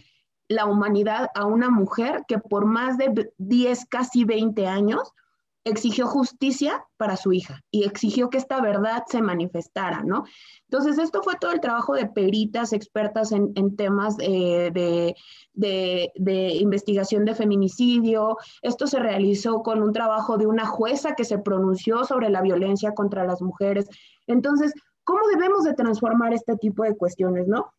[0.48, 5.12] la humanidad a una mujer que por más de 10, casi 20 años,
[5.64, 10.24] exigió justicia para su hija y exigió que esta verdad se manifestara, ¿no?
[10.68, 15.14] Entonces, esto fue todo el trabajo de peritas expertas en, temas de,
[15.54, 18.36] de, investigación de feminicidio.
[18.60, 22.92] Esto se realizó con un trabajo de una jueza que se pronunció sobre la violencia
[22.92, 23.88] contra las mujeres.
[24.26, 24.74] Entonces,
[25.04, 27.72] ¿Cómo debemos de transformar este tipo de cuestiones, no?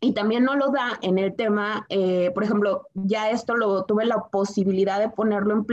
[0.00, 4.04] Y también no lo da en el tema, eh, por ejemplo, ya esto lo tuve
[4.04, 5.66] la posibilidad de ponerlo en,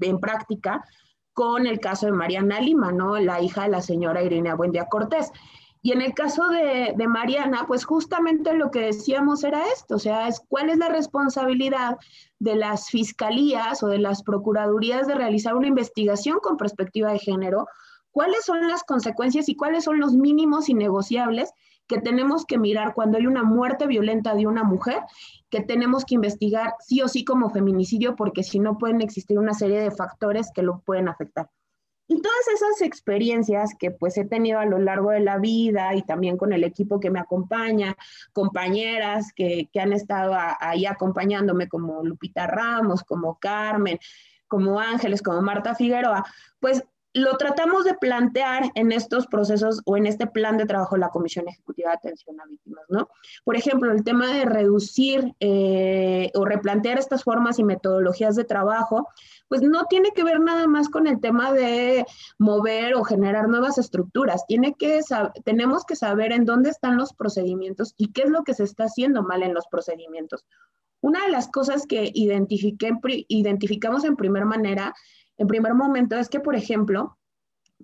[0.00, 0.84] en práctica
[1.32, 3.18] con el caso de Mariana Lima, ¿no?
[3.18, 5.30] La hija de la señora Irene Buendía Cortés.
[5.80, 9.98] Y en el caso de, de, Mariana, pues justamente lo que decíamos era esto, o
[10.00, 11.96] sea, es cuál es la responsabilidad
[12.40, 17.68] de las fiscalías o de las procuradurías de realizar una investigación con perspectiva de género,
[18.18, 21.52] cuáles son las consecuencias y cuáles son los mínimos innegociables
[21.86, 24.98] que tenemos que mirar cuando hay una muerte violenta de una mujer,
[25.50, 29.54] que tenemos que investigar sí o sí como feminicidio, porque si no pueden existir una
[29.54, 31.48] serie de factores que lo pueden afectar.
[32.08, 36.02] Y todas esas experiencias que pues he tenido a lo largo de la vida y
[36.02, 37.96] también con el equipo que me acompaña,
[38.32, 44.00] compañeras que, han estado ahí acompañándome como Lupita Ramos, como Carmen,
[44.48, 46.24] como Ángeles, como Marta Figueroa,
[46.58, 46.82] pues
[47.18, 51.10] lo tratamos de plantear en estos procesos o en este plan de trabajo de la
[51.10, 53.08] Comisión Ejecutiva de Atención a Víctimas, ¿no?
[53.44, 59.08] Por ejemplo, el tema de reducir eh, o replantear estas formas y metodologías de trabajo,
[59.48, 62.04] pues no tiene que ver nada más con el tema de
[62.38, 64.46] mover o generar nuevas estructuras.
[64.46, 65.00] Tiene que
[65.44, 68.84] tenemos que saber en dónde están los procedimientos y qué es lo que se está
[68.84, 70.44] haciendo mal en los procedimientos.
[71.00, 72.90] Una de las cosas que identifiqué,
[73.28, 74.94] identificamos en primer manera
[75.38, 77.16] en primer momento es que, por ejemplo,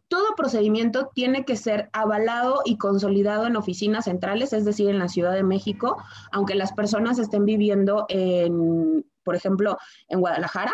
[0.09, 5.09] todo procedimiento tiene que ser avalado y consolidado en oficinas centrales, es decir, en la
[5.09, 5.97] Ciudad de México,
[6.33, 10.73] aunque las personas estén viviendo en, por ejemplo, en Guadalajara.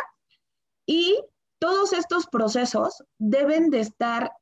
[0.87, 1.23] Y
[1.59, 4.33] todos estos procesos deben de estar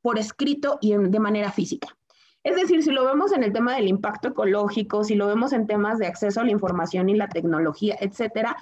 [0.00, 1.96] por escrito y de manera física.
[2.42, 5.66] Es decir, si lo vemos en el tema del impacto ecológico, si lo vemos en
[5.66, 8.56] temas de acceso a la información y la tecnología, etcétera,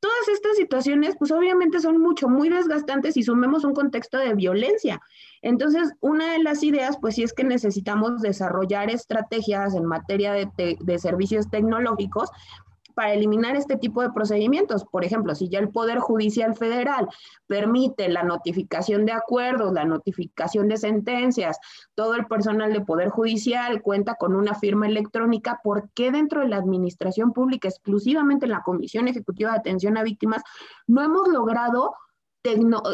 [0.00, 5.00] Todas estas situaciones, pues obviamente son mucho, muy desgastantes y sumemos un contexto de violencia.
[5.42, 10.76] Entonces, una de las ideas, pues sí es que necesitamos desarrollar estrategias en materia de,
[10.80, 12.30] de servicios tecnológicos
[12.96, 14.86] para eliminar este tipo de procedimientos.
[14.86, 17.06] Por ejemplo, si ya el Poder Judicial Federal
[17.46, 21.58] permite la notificación de acuerdos, la notificación de sentencias,
[21.94, 26.48] todo el personal de Poder Judicial cuenta con una firma electrónica, ¿por qué dentro de
[26.48, 30.42] la Administración Pública, exclusivamente en la Comisión Ejecutiva de Atención a Víctimas,
[30.86, 31.94] no hemos logrado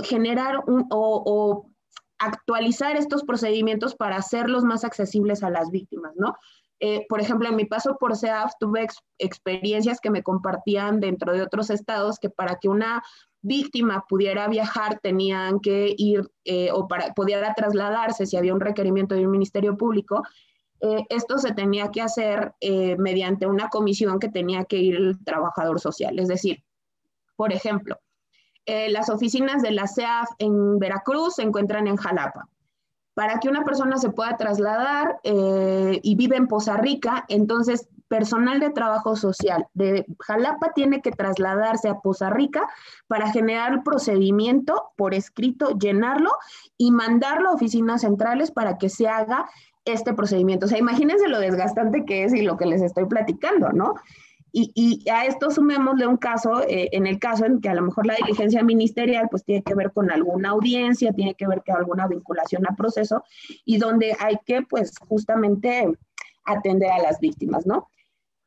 [0.03, 1.71] generar un, o, o
[2.19, 6.37] actualizar estos procedimientos para hacerlos más accesibles a las víctimas, ¿no?
[6.85, 11.41] Eh, por ejemplo, en mi paso por SEAF tuve experiencias que me compartían dentro de
[11.41, 13.05] otros estados que para que una
[13.41, 19.15] víctima pudiera viajar tenían que ir eh, o para pudiera trasladarse si había un requerimiento
[19.15, 20.25] de un ministerio público.
[20.81, 22.53] Eh, esto se tenía que hacer
[22.99, 26.19] mediante una comisión que tenía que ir el trabajador social.
[26.19, 26.65] Es decir,
[27.37, 27.97] por ejemplo,
[28.67, 32.49] las oficinas de la SEAF en Veracruz se encuentran en Jalapa
[33.15, 38.61] para que una persona se pueda trasladar eh, y vive en Poza Rica, entonces personal
[38.61, 42.69] de trabajo social de Jalapa tiene que trasladarse a Poza Rica
[43.07, 46.31] para generar el procedimiento por escrito, llenarlo
[46.77, 49.49] y mandarlo a oficinas centrales para que se haga
[49.87, 50.67] este procedimiento.
[50.67, 53.95] O sea, imagínense lo desgastante que es y lo que les estoy platicando, ¿no?
[54.55, 58.05] Y, a esto sumémosle un caso, eh, en el caso en que a lo mejor
[58.05, 62.07] la diligencia ministerial pues tiene que ver con alguna audiencia, tiene que ver con alguna
[62.07, 63.25] vinculación a proceso
[63.65, 65.91] y donde hay que pues justamente
[66.45, 67.89] atender a las víctimas, ¿no?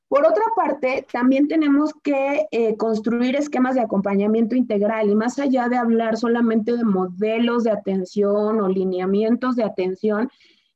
[0.07, 5.67] Por otra parte, también tenemos que eh, construir esquemas de acompañamiento integral y más allá
[5.67, 10.29] de hablar solamente de modelos de atención o lineamientos de atención,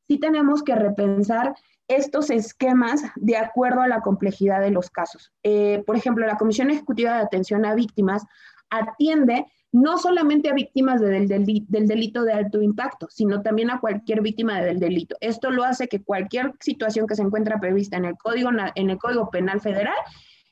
[0.08, 1.54] sí tenemos que repensar
[1.90, 5.34] estos esquemas de acuerdo a la complejidad de los casos.
[5.44, 8.24] Eh, por ejemplo, la Comisión Ejecutiva de Atención a Víctimas
[8.70, 14.62] atiende no solamente a víctimas del, delito de alto impacto, sino también a cualquier víctima
[14.62, 15.16] del delito.
[15.20, 18.98] Esto lo hace que cualquier situación que se encuentra prevista en el Código, en el
[18.98, 19.94] código Penal Federal,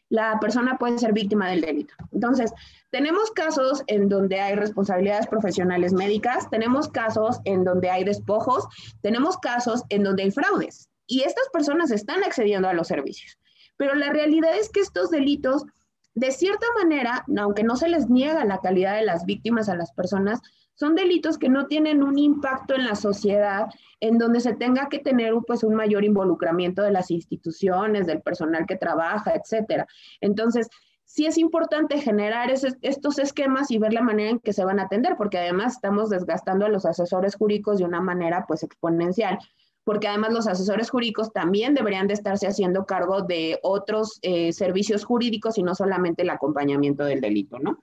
[0.10, 1.94] la persona puede ser víctima del delito.
[2.12, 2.54] Entonces,
[2.92, 8.68] tenemos casos en donde hay responsabilidades profesionales médicas, tenemos casos en donde hay despojos,
[9.02, 13.40] tenemos casos en donde hay fraudes y estas personas están accediendo a los servicios.
[13.78, 15.66] Pero la realidad es que estos delitos,
[16.14, 19.92] de cierta manera, aunque no se les niega la calidad de las víctimas a las
[19.94, 20.42] personas,
[20.74, 23.68] son delitos que no tienen un impacto en la sociedad
[24.00, 28.68] en donde se tenga que tener pues, un mayor involucramiento de las instituciones, del personal
[28.68, 29.88] que trabaja, etcétera.
[30.22, 30.70] Entonces,
[31.04, 34.84] sí es importante generar estos esquemas y ver la manera en que se van a
[34.84, 39.40] atender, porque además estamos desgastando a los asesores jurídicos de una manera pues exponencial
[39.88, 45.06] porque además los asesores jurídicos también deberían de estarse haciendo cargo de otros eh, servicios
[45.06, 47.82] jurídicos y no solamente el acompañamiento del delito, ¿no?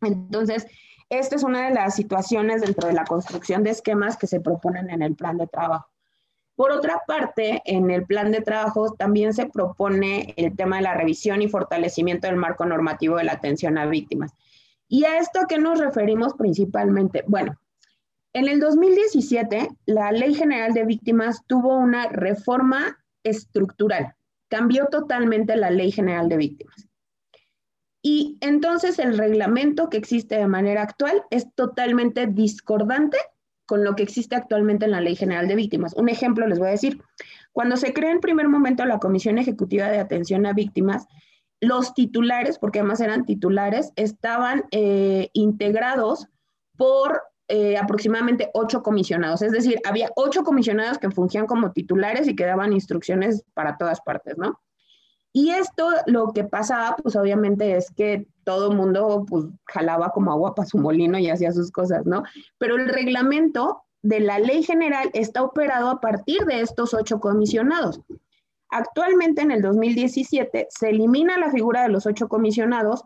[0.00, 0.66] Entonces,
[1.08, 4.90] esta es una de las situaciones dentro de la construcción de esquemas que se proponen
[4.90, 5.86] en el plan de trabajo.
[6.56, 10.94] Por otra parte, en el plan de trabajo también se propone el tema de la
[10.94, 14.32] revisión y fortalecimiento del marco normativo de la atención a víctimas.
[14.88, 17.22] ¿Y a esto a qué nos referimos principalmente?
[17.28, 17.56] Bueno,
[18.36, 24.14] en el 2017, la Ley General de Víctimas tuvo una reforma estructural,
[24.50, 26.86] cambió totalmente la Ley General de Víctimas.
[28.02, 33.16] Y entonces el reglamento que existe de manera actual es totalmente discordante
[33.64, 35.94] con lo que existe actualmente en la Ley General de Víctimas.
[35.94, 37.00] Un ejemplo les voy a decir,
[37.52, 41.06] Cuando se crea en primer momento la Comisión Ejecutiva de Atención a Víctimas,
[41.62, 46.28] los titulares, porque además eran titulares, estaban eh, integrados
[46.76, 49.42] por eh, aproximadamente ocho comisionados.
[49.42, 54.00] Es decir, había ocho comisionados que fungían como titulares y que daban instrucciones para todas
[54.00, 54.60] partes, ¿no?
[55.32, 60.32] Y esto lo que pasaba, pues obviamente es que todo el mundo pues jalaba como
[60.32, 62.22] agua para su molino y hacía sus cosas, ¿no?
[62.58, 68.00] Pero el reglamento de la ley general está operado a partir de estos ocho comisionados.
[68.70, 73.04] Actualmente, en el 2017, se elimina la figura de los ocho comisionados,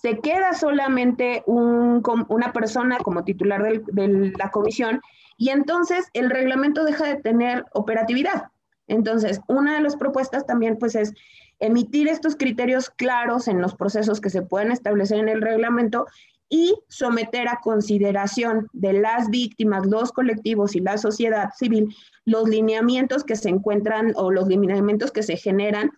[0.00, 5.00] se queda solamente una persona como titular de la comisión
[5.36, 8.44] y entonces el reglamento deja de tener operatividad.
[8.86, 11.12] Entonces, una de las propuestas también pues es
[11.58, 16.06] emitir estos criterios claros en los procesos que se pueden establecer en el reglamento
[16.48, 21.94] y someter a consideración de las víctimas, los colectivos y la sociedad civil
[22.24, 25.90] los lineamientos que se encuentran o los lineamientos que se generan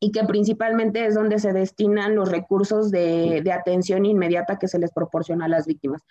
[0.00, 4.92] y que principalmente es donde se destinan los recursos de, atención inmediata que se les
[4.92, 6.02] proporciona a las víctimas.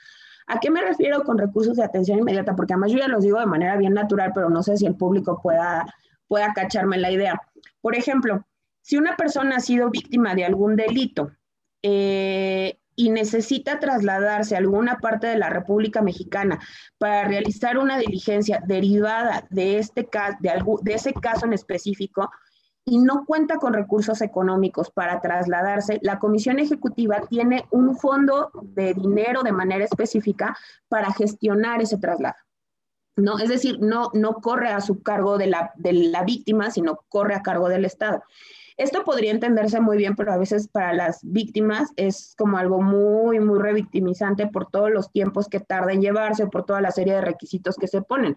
[0.47, 2.55] ¿A qué me refiero con recursos de atención inmediata?
[2.55, 4.95] Porque además yo ya los digo de manera bien natural, pero no sé si el
[4.95, 5.85] público pueda,
[6.27, 7.41] pueda cacharme la idea.
[7.81, 8.45] Por ejemplo,
[8.81, 11.31] si una persona ha sido víctima de algún delito,
[11.81, 16.59] eh, y necesita trasladarse a alguna parte de la República Mexicana
[16.97, 20.07] para realizar una diligencia derivada de, este
[20.39, 22.31] de, de ese caso en específico
[22.85, 28.93] y no cuenta con recursos económicos para trasladarse, la Comisión Ejecutiva tiene un fondo de
[28.93, 30.55] dinero de manera específica
[30.87, 32.35] para gestionar ese traslado.
[33.17, 33.39] ¿no?
[33.39, 37.33] Es decir, no, no corre a su cargo de la, de la víctima, sino corre
[37.33, 38.23] a cargo del Estado.
[38.77, 43.39] Esto podría entenderse muy bien, pero a veces para las víctimas es como algo muy,
[43.39, 47.21] muy revictimizante por todos los tiempos que tarda en llevarse, por toda la serie de
[47.21, 48.35] requisitos que se ponen.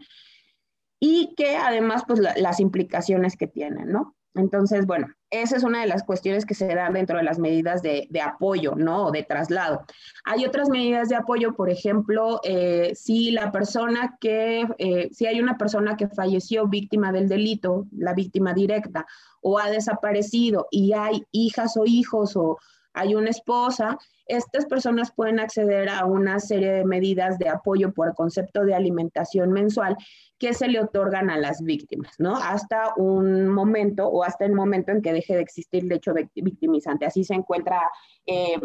[1.00, 4.16] Y que además, pues las implicaciones que tienen, ¿no?
[4.38, 7.82] Entonces, bueno, esa es una de las cuestiones que se dan dentro de las medidas
[7.82, 9.06] de, apoyo, ¿no?
[9.06, 9.84] O de traslado.
[10.24, 15.40] Hay otras medidas de apoyo, por ejemplo, eh, si la persona que, eh, si hay
[15.40, 19.06] una persona que falleció víctima del delito, la víctima directa,
[19.42, 22.58] o ha desaparecido y hay hijas o hijos o
[22.92, 23.98] hay una esposa,
[24.28, 29.50] estas personas pueden acceder a una serie de medidas de apoyo por concepto de alimentación
[29.52, 29.96] mensual
[30.38, 32.36] que se le otorgan a las víctimas, ¿no?
[32.36, 37.06] Hasta un momento o hasta el momento en que deje de existir el hecho victimizante.
[37.06, 37.80] Así se encuentra,
[38.26, 38.60] eh,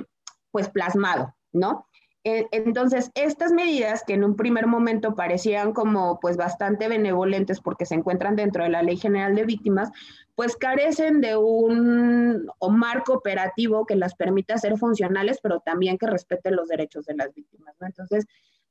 [0.52, 1.88] pues, plasmado, ¿no?
[2.26, 7.96] Entonces, estas medidas que en un primer momento parecían como pues bastante benevolentes porque se
[7.96, 9.92] encuentran dentro de la Ley General de Víctimas,
[10.34, 16.52] pues carecen de un marco operativo que las permita ser funcionales, pero también que respete
[16.52, 17.76] los derechos de las víctimas.
[17.82, 18.26] Entonces,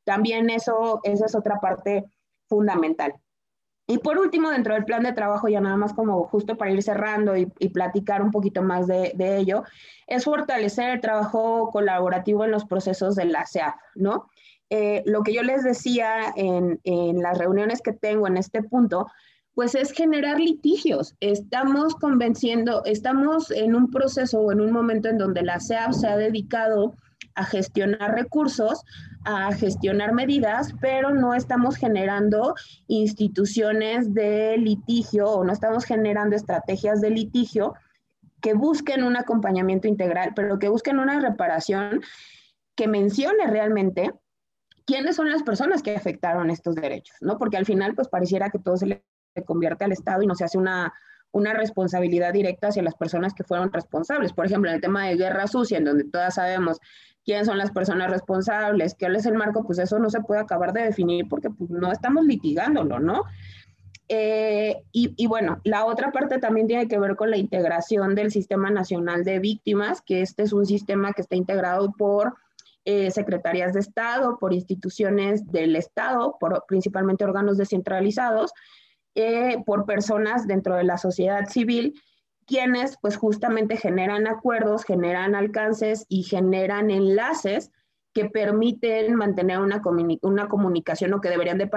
[0.04, 2.04] también eso, esa es otra parte
[2.48, 3.14] fundamental.
[3.92, 6.82] Y por último, dentro del plan de trabajo, ya nada más como justo para ir
[6.82, 9.64] cerrando y, platicar un poquito más de, ello,
[10.06, 14.30] es fortalecer el trabajo colaborativo en los procesos de la CEAF, ¿no?
[14.70, 16.80] Eh, lo que yo les decía en,
[17.20, 19.08] las reuniones que tengo en este punto,
[19.54, 21.14] pues es generar litigios.
[21.20, 26.08] Estamos convenciendo, estamos en un proceso o en un momento en donde la CEAF se
[26.08, 26.94] ha dedicado
[27.34, 28.84] a gestionar recursos,
[29.24, 32.54] a gestionar medidas, pero no estamos generando
[32.88, 37.74] instituciones de litigio o no estamos generando estrategias de litigio
[38.40, 42.02] que busquen un acompañamiento integral, pero que busquen una reparación
[42.74, 44.12] que mencione realmente
[44.84, 47.38] quiénes son las personas que afectaron estos derechos, ¿no?
[47.38, 49.04] Porque al final, pues pareciera que todo se le
[49.46, 50.92] convierte al Estado y no se hace una,
[51.32, 54.32] una responsabilidad directa hacia las personas que fueron responsables.
[54.32, 56.78] Por ejemplo, en el tema de guerra sucia, en donde todas sabemos
[57.24, 60.72] quiénes son las personas responsables, qué es el marco, pues eso no se puede acabar
[60.72, 63.24] de definir porque pues, no estamos litigándolo, ¿no?
[64.08, 68.68] Eh, y, bueno, la otra parte también tiene que ver con la integración del Sistema
[68.68, 72.34] Nacional de Víctimas, que este es un sistema que está integrado por
[72.84, 78.52] eh, secretarías de Estado, por instituciones del Estado, por principalmente órganos descentralizados,
[79.14, 81.94] eh, por personas dentro de la sociedad civil
[82.52, 87.70] quienes pues justamente generan acuerdos, generan alcances y generan enlaces
[88.12, 89.80] que permiten mantener una,
[90.20, 91.70] una comunicación o que deberían de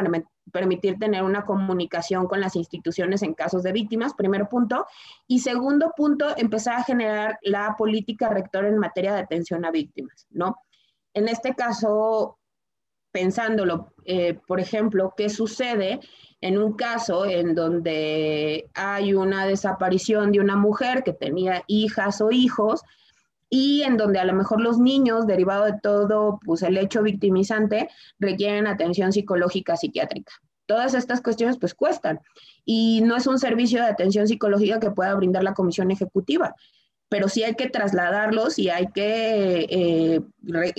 [0.51, 4.85] permitir tener una comunicación con las instituciones en casos de víctimas, primer punto.
[5.27, 10.27] Y segundo punto, empezar a generar la política rectora en materia de atención a víctimas,
[10.29, 10.57] ¿no?
[11.13, 12.37] En este caso,
[13.13, 16.01] pensándolo, eh, por ejemplo, ¿qué sucede
[16.41, 22.31] en un caso en donde hay una desaparición de una mujer que tenía hijas o
[22.31, 22.81] hijos
[23.49, 27.89] y en donde a lo mejor los niños, derivado de todo pues el hecho victimizante,
[28.19, 30.33] requieren atención psicológica psiquiátrica,
[30.65, 32.19] todas estas cuestiones pues cuestan
[32.65, 36.55] y no es un servicio de atención psicológica que pueda brindar la comisión ejecutiva
[37.15, 40.21] pero sí hay que trasladarlos y hay que, eh,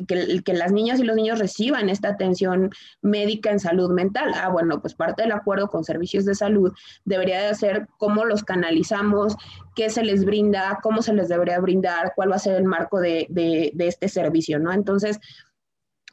[0.06, 4.34] que, las niñas y los niños reciban esta atención médica en salud mental.
[4.34, 6.74] Ah, bueno, pues parte del acuerdo con servicios de salud
[7.06, 9.34] debería de ser cómo los canalizamos,
[9.74, 13.00] qué se les brinda, cómo se les debería brindar, cuál va a ser el marco
[13.00, 14.74] de, de, de este servicio, ¿no?
[14.74, 15.18] Entonces,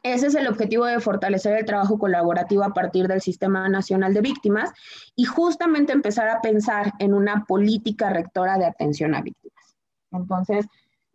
[0.02, 4.22] ese es el objetivo de fortalecer el trabajo colaborativo a partir del Sistema Nacional de
[4.22, 4.72] Víctimas
[5.16, 9.53] y justamente empezar a pensar en una política rectora de atención a víctimas.
[10.14, 10.66] Entonces,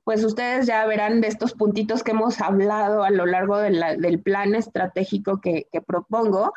[0.04, 4.56] pues ustedes ya verán de estos puntitos que hemos hablado a lo largo del plan
[4.56, 6.54] estratégico que, propongo,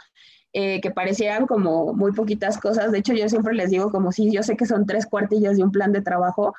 [0.55, 2.93] eh, que parecieran como muy poquitas cosas.
[2.93, 5.65] De hecho, yo siempre les digo como si yo sé que son tres cuartillas de
[5.65, 6.55] un plan de trabajo,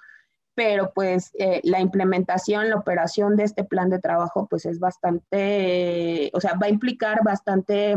[0.56, 6.30] pero pues eh, la implementación, la operación de este plan de trabajo, pues es bastante,
[6.34, 7.96] o sea, va a implicar bastante,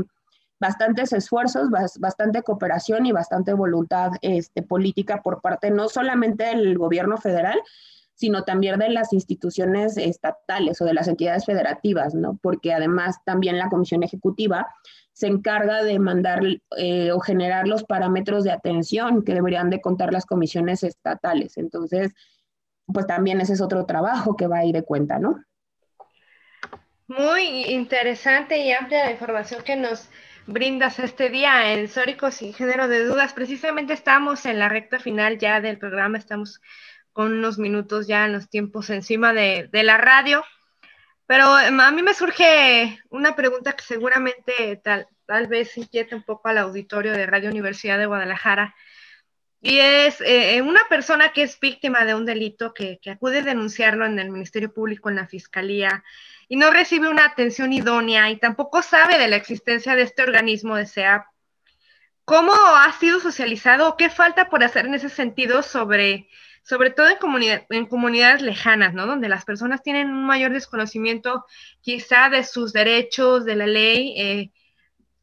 [0.58, 7.18] bastantes esfuerzos, bastante cooperación y bastante voluntad este, política por parte no solamente del gobierno
[7.18, 7.60] federal,
[8.14, 12.38] sino también de las instituciones estatales o de las entidades federativas, ¿no?
[12.42, 14.66] Porque además también la Comisión Ejecutiva
[15.12, 16.40] se encarga de mandar
[16.78, 21.58] eh, o generar los parámetros de atención que deberían de contar las comisiones estatales.
[21.58, 22.12] Entonces,
[22.86, 25.42] pues también ese es otro trabajo que va a ir de cuenta, ¿no?
[27.08, 30.08] Muy interesante y amplia la información que nos
[30.46, 33.32] brindas este día en Sórico sin género de dudas.
[33.32, 36.60] Precisamente estamos en la recta final ya del programa, estamos
[37.12, 40.44] con unos minutos ya en los tiempos encima de, de la radio.
[41.26, 46.22] Pero em, a mí me surge una pregunta que seguramente tal, tal vez inquieta un
[46.22, 48.74] poco al auditorio de Radio Universidad de Guadalajara.
[49.60, 53.42] Y es eh, una persona que es víctima de un delito, que, que, acude a
[53.42, 56.04] denunciarlo en el Ministerio Público, en la Fiscalía,
[56.48, 60.76] y no recibe una atención idónea y tampoco sabe de la existencia de este organismo
[60.76, 61.24] de SEAP.
[62.24, 66.28] ¿Cómo ha sido socializado o qué falta por hacer en ese sentido sobre,
[66.62, 67.18] sobre todo en,
[67.70, 69.06] en comunidades lejanas, ¿no?
[69.06, 71.44] Donde las personas tienen un mayor desconocimiento
[71.82, 74.50] quizá de sus derechos, de la ley, eh,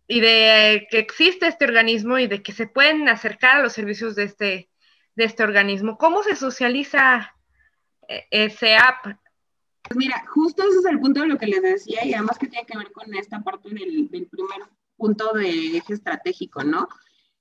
[0.07, 4.15] y de que existe este organismo y de que se pueden acercar a los servicios
[4.15, 4.69] de este,
[5.15, 5.97] de este organismo.
[5.97, 7.35] ¿Cómo se socializa
[8.07, 9.17] eh, ese app?
[9.87, 12.47] Pues mira, justo ese es el punto de lo que les decía y además que
[12.47, 14.63] tiene que ver con esta parte del, primer
[14.95, 16.87] punto de eje estratégico, ¿no?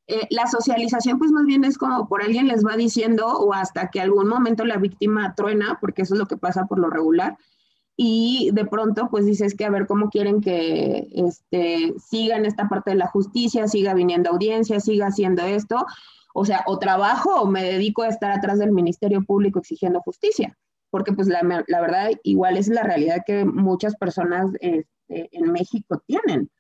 [0.09, 3.89] Eh, la socialización pues más bien es como por alguien les va diciendo o hasta
[3.89, 7.39] que algún momento la víctima truena, porque eso es lo que pasa por lo regular,
[7.97, 12.69] y de pronto pues dices que a ver cómo quieren que este, siga en esta
[12.69, 15.87] parte de la justicia, siga viniendo audiencia, siga haciendo esto,
[16.35, 20.59] o sea, o trabajo o me dedico a estar atrás del Ministerio Público exigiendo justicia,
[20.93, 26.01] porque pues la, la verdad igual es la realidad que muchas personas este, en México
[26.07, 26.51] tienen.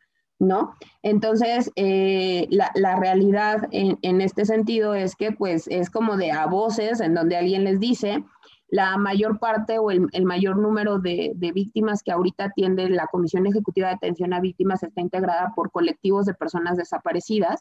[0.41, 0.75] ¿No?
[1.05, 6.33] Entonces, eh, la, la, realidad en, en, este sentido es que pues es como de
[6.33, 8.25] a voces en donde alguien les dice,
[8.73, 13.89] la mayor parte o el, mayor número de, víctimas que ahorita atiende la Comisión Ejecutiva
[13.89, 17.61] de Atención a Víctimas está integrada por colectivos de personas desaparecidas,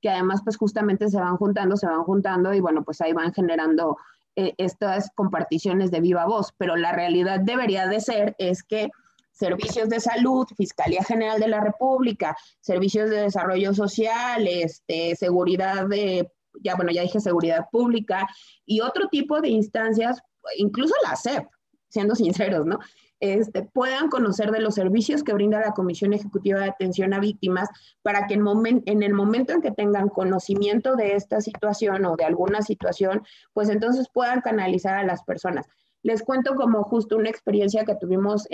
[0.00, 3.34] que además pues justamente se van juntando, se van juntando y bueno, pues ahí van
[3.34, 3.96] generando
[4.36, 8.90] eh, estas comparticiones de viva voz, pero la realidad debería de ser es que
[9.32, 16.30] servicios de salud, Fiscalía General de la República, servicios de desarrollo social, este, seguridad de,
[16.62, 18.28] ya bueno, ya dije seguridad pública
[18.66, 20.22] y otro tipo de instancias
[20.56, 21.46] incluso la SEP,
[21.88, 22.78] siendo sinceros, ¿no?
[23.22, 27.68] Este, puedan conocer de los servicios que brinda la Comisión Ejecutiva de Atención a Víctimas
[28.02, 32.24] para que en, en el momento en que tengan conocimiento de esta situación o de
[32.24, 35.68] alguna situación, pues entonces puedan canalizar a las personas.
[36.02, 38.48] Les cuento como justo una experiencia que tuvimos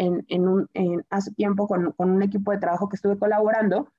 [1.08, 3.90] hace tiempo con, con un equipo de trabajo que estuve colaborando.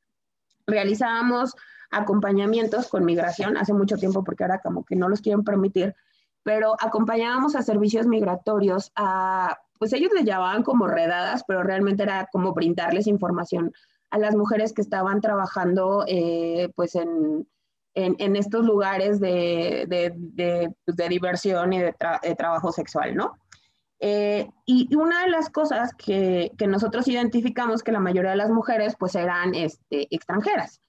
[0.68, 1.56] Realizábamos
[1.90, 5.96] acompañamientos con migración hace mucho tiempo porque ahora como que no los quieren permitir,
[6.44, 12.28] pero acompañábamos a servicios migratorios a, pues ellos le llamaban como redadas, pero realmente era
[12.32, 13.72] como brindarles información
[14.10, 17.48] a las mujeres que estaban trabajando eh, pues en,
[17.94, 21.94] en, estos lugares de, de, pues, diversión y de,
[22.38, 23.34] trabajo sexual, ¿no?
[24.00, 28.50] Eh, y una de las cosas que, que, nosotros identificamos que la mayoría de las
[28.50, 30.82] mujeres pues eran este, extranjeras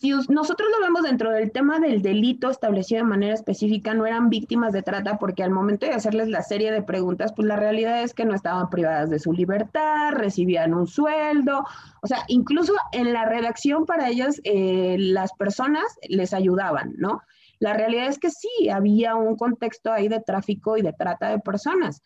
[0.00, 4.30] si nosotros lo vemos dentro del tema del delito establecido de manera específica, no eran
[4.30, 8.02] víctimas de trata porque al momento de hacerles la serie de preguntas, pues la realidad
[8.02, 11.64] es que no estaban privadas de su libertad, recibían un sueldo,
[12.00, 17.20] o sea, incluso en la redacción para ellas eh, las personas les ayudaban, ¿no?
[17.58, 21.40] La realidad es que sí, había un contexto ahí de tráfico y de trata de
[21.40, 22.02] personas.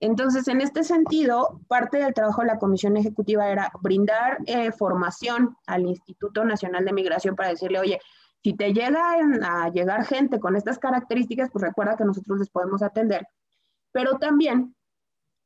[0.00, 5.56] Entonces, en este sentido, parte del trabajo de la Comisión Ejecutiva era brindar eh, formación
[5.66, 8.00] al Instituto Nacional de Migración para decirle, oye,
[8.42, 12.82] si te llega a llegar gente con estas características, pues recuerda que nosotros les podemos
[12.82, 13.26] atender,
[13.92, 14.74] pero también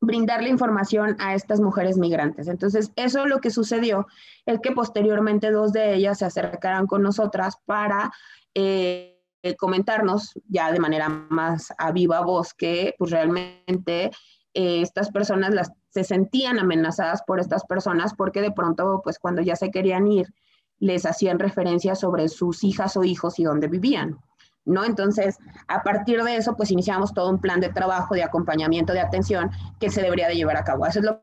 [0.00, 2.46] brindarle información a estas mujeres migrantes.
[2.46, 4.06] Entonces, eso lo que sucedió
[4.46, 8.12] es que posteriormente dos de ellas se acercaron con nosotras para
[8.54, 9.14] eh,
[9.58, 14.10] comentarnos ya de manera más a viva voz que pues realmente
[14.54, 19.42] eh, estas personas las, se sentían amenazadas por estas personas porque de pronto, pues cuando
[19.42, 20.32] ya se querían ir,
[20.78, 24.18] les hacían referencia sobre sus hijas o hijos y dónde vivían.
[24.66, 24.82] ¿No?
[24.84, 25.36] Entonces,
[25.68, 29.50] a partir de eso, pues iniciamos todo un plan de trabajo, de acompañamiento, de atención
[29.78, 30.86] que se debería de llevar a cabo.
[30.86, 31.22] Eso es lo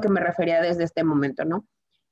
[0.00, 1.66] que me refería desde este momento, ¿no?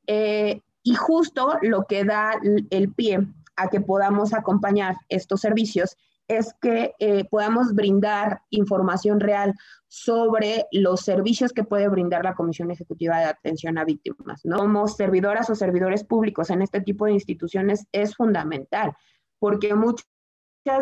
[0.07, 2.33] Eh, y justo lo que da
[2.69, 3.27] el pie
[3.57, 5.97] a que podamos acompañar estos servicios
[6.31, 9.53] es que eh, podamos brindar información real
[9.89, 14.41] sobre los servicios que puede brindar la Comisión Ejecutiva de Atención a Víctimas.
[14.45, 14.59] ¿no?
[14.59, 18.93] Como servidoras o servidores públicos en este tipo de instituciones es fundamental,
[19.41, 20.07] porque muchas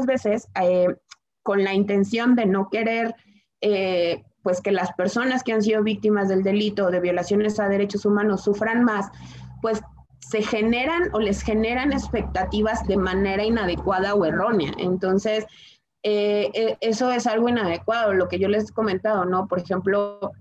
[0.06, 0.94] veces eh,
[1.42, 3.14] con la intención de no querer
[3.62, 7.68] eh, pues que las personas que han sido víctimas del delito o de violaciones a
[7.68, 9.10] derechos humanos sufran más,
[9.62, 9.80] pues
[10.28, 14.74] se generan o les generan expectativas de manera inadecuada o errónea.
[14.76, 15.46] Entonces,
[16.02, 19.48] eh, eh, eso es algo inadecuado, lo que yo les he comentado, ¿no?
[19.48, 20.32] Por ejemplo,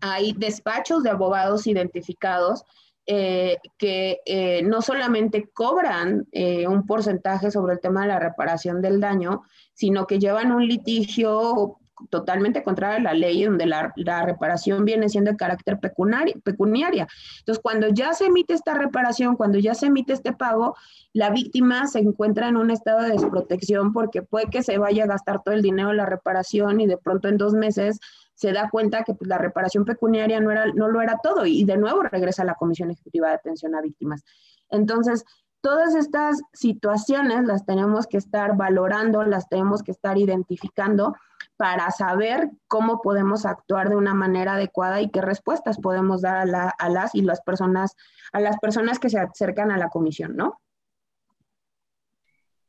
[0.00, 2.64] hay despachos de abogados identificados
[3.06, 4.18] eh, que
[4.64, 6.26] no solamente cobran
[6.68, 11.78] un porcentaje sobre el tema de la reparación del daño, sino que llevan un litigio
[12.10, 13.92] totalmente contraria a la ley, donde la,
[14.24, 17.06] reparación viene siendo de carácter pecuniaria.
[17.38, 20.76] Entonces, cuando ya se emite esta reparación, cuando ya se emite este pago,
[21.12, 25.08] la víctima se encuentra en un estado de desprotección porque puede que se vaya a
[25.08, 27.98] gastar todo el dinero en la reparación y de pronto en dos meses
[28.34, 31.64] se da cuenta que pues, la reparación pecuniaria no, era, no lo era todo y
[31.64, 34.24] de nuevo regresa a la Comisión Ejecutiva de Atención a Víctimas.
[34.70, 35.24] Entonces,
[35.60, 41.14] todas estas situaciones las tenemos que estar valorando, las tenemos que estar identificando
[41.58, 46.88] para saber cómo podemos actuar de una manera adecuada y qué respuestas podemos dar a,
[46.88, 47.96] las y las personas,
[48.32, 50.60] a las personas que se acercan a la comisión, ¿no?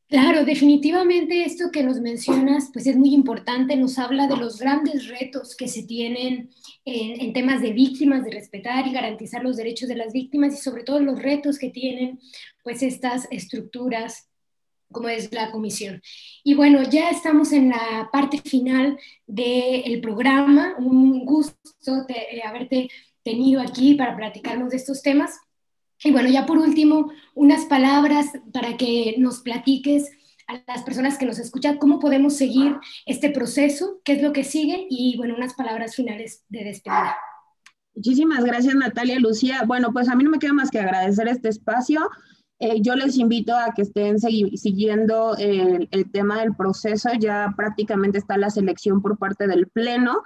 [0.08, 5.08] Claro, definitivamente esto que nos mencionas, pues es muy importante, nos habla de los grandes
[5.08, 6.50] retos que se tienen
[6.84, 10.58] en, en, temas de víctimas, de respetar y garantizar los derechos de las víctimas y
[10.58, 12.20] sobre todo los retos que tienen
[12.64, 14.29] pues estas estructuras
[14.92, 16.02] como es la comisión.
[16.44, 20.76] Y bueno, ya estamos en la parte final del programa.
[20.78, 22.90] Un gusto de, haberte
[23.24, 25.40] tenido aquí para platicarnos de estos temas.
[26.04, 30.10] Y bueno, ya por último, unas palabras para que nos platiques
[30.48, 32.76] a las personas que nos escuchan cómo podemos seguir
[33.06, 37.16] este proceso, qué es lo que sigue y bueno, unas palabras finales de despedida.
[37.94, 39.64] Muchísimas gracias Natalia, Lucía.
[39.68, 42.10] Bueno, pues a mí no me queda más que agradecer este espacio.
[42.60, 47.10] Eh, yo les invito a que estén siguiendo el, tema del proceso.
[47.18, 50.22] Ya prácticamente está la selección por parte del Pleno.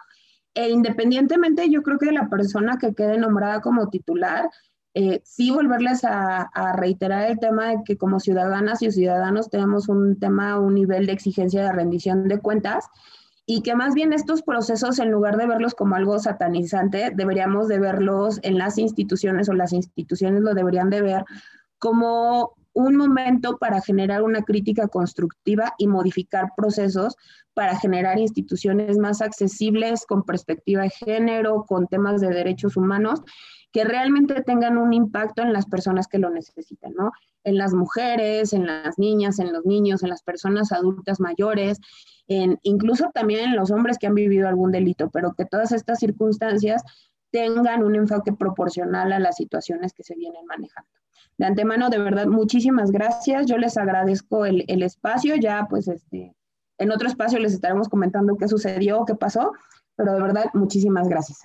[0.55, 4.49] E independientemente, yo creo que la persona que quede nombrada como titular,
[4.95, 10.19] eh, sí volverles a, reiterar el tema de que como ciudadanas y ciudadanos tenemos un
[10.19, 12.87] tema, un nivel de exigencia de rendición de cuentas
[13.45, 17.79] y que más bien estos procesos, en lugar de verlos como algo satanizante, deberíamos de
[17.79, 21.25] verlos en las instituciones o las instituciones lo deberían de ver
[21.83, 27.17] como un momento para generar una crítica constructiva y modificar procesos
[27.53, 33.21] para generar instituciones más accesibles con perspectiva de género, con temas de derechos humanos,
[33.73, 37.11] que realmente tengan un impacto en las personas que lo necesitan, ¿no?
[37.43, 41.79] En las mujeres, en las niñas, en los niños, en las personas adultas mayores,
[42.29, 45.99] en, incluso también en los hombres que han vivido algún delito, pero que todas estas
[45.99, 46.81] circunstancias
[47.29, 51.02] tengan un enfoque proporcional a las situaciones que se vienen manejando.
[51.37, 53.47] De antemano, de verdad, muchísimas gracias.
[53.47, 55.35] Yo les agradezco el, espacio.
[55.35, 56.35] Ya, pues, este,
[56.77, 59.53] en otro espacio les estaremos comentando qué sucedió, qué pasó,
[59.95, 61.39] pero de verdad, muchísimas gracias.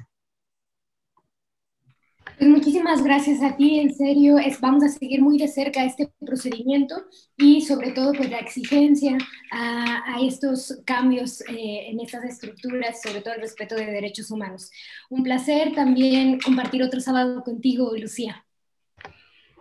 [2.39, 6.13] Pues muchísimas gracias a ti, en serio, es, vamos a seguir muy de cerca este
[6.25, 6.95] procedimiento
[7.37, 9.19] y sobre todo pues la exigencia
[9.51, 14.71] a, estos cambios eh, en estas estructuras, sobre todo el respeto de derechos humanos.
[15.11, 18.45] Un placer también compartir otro sábado contigo, Lucía.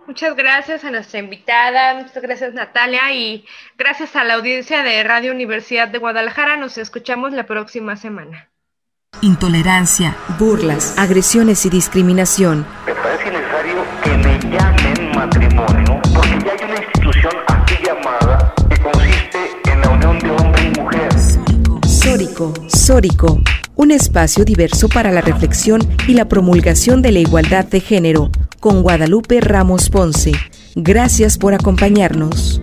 [0.08, 3.46] Muchas gracias a nuestra invitada, muchas gracias Natalia y
[3.78, 6.56] gracias a la audiencia de Radio Universidad de Guadalajara.
[6.56, 8.50] Nos escuchamos la próxima semana.
[9.20, 12.66] Intolerancia, burlas, agresiones y discriminación.
[12.86, 18.82] Me parece necesario que me llamen matrimonio porque ya hay una institución así llamada que
[18.82, 21.10] consiste en la unión de hombre y mujer.
[21.86, 23.42] Sórico, Sórico,
[23.76, 28.84] un espacio diverso para la reflexión y la promulgación de la igualdad de género, con
[28.84, 30.32] Guadalupe Ramos Ponce.
[30.76, 32.62] Gracias por acompañarnos.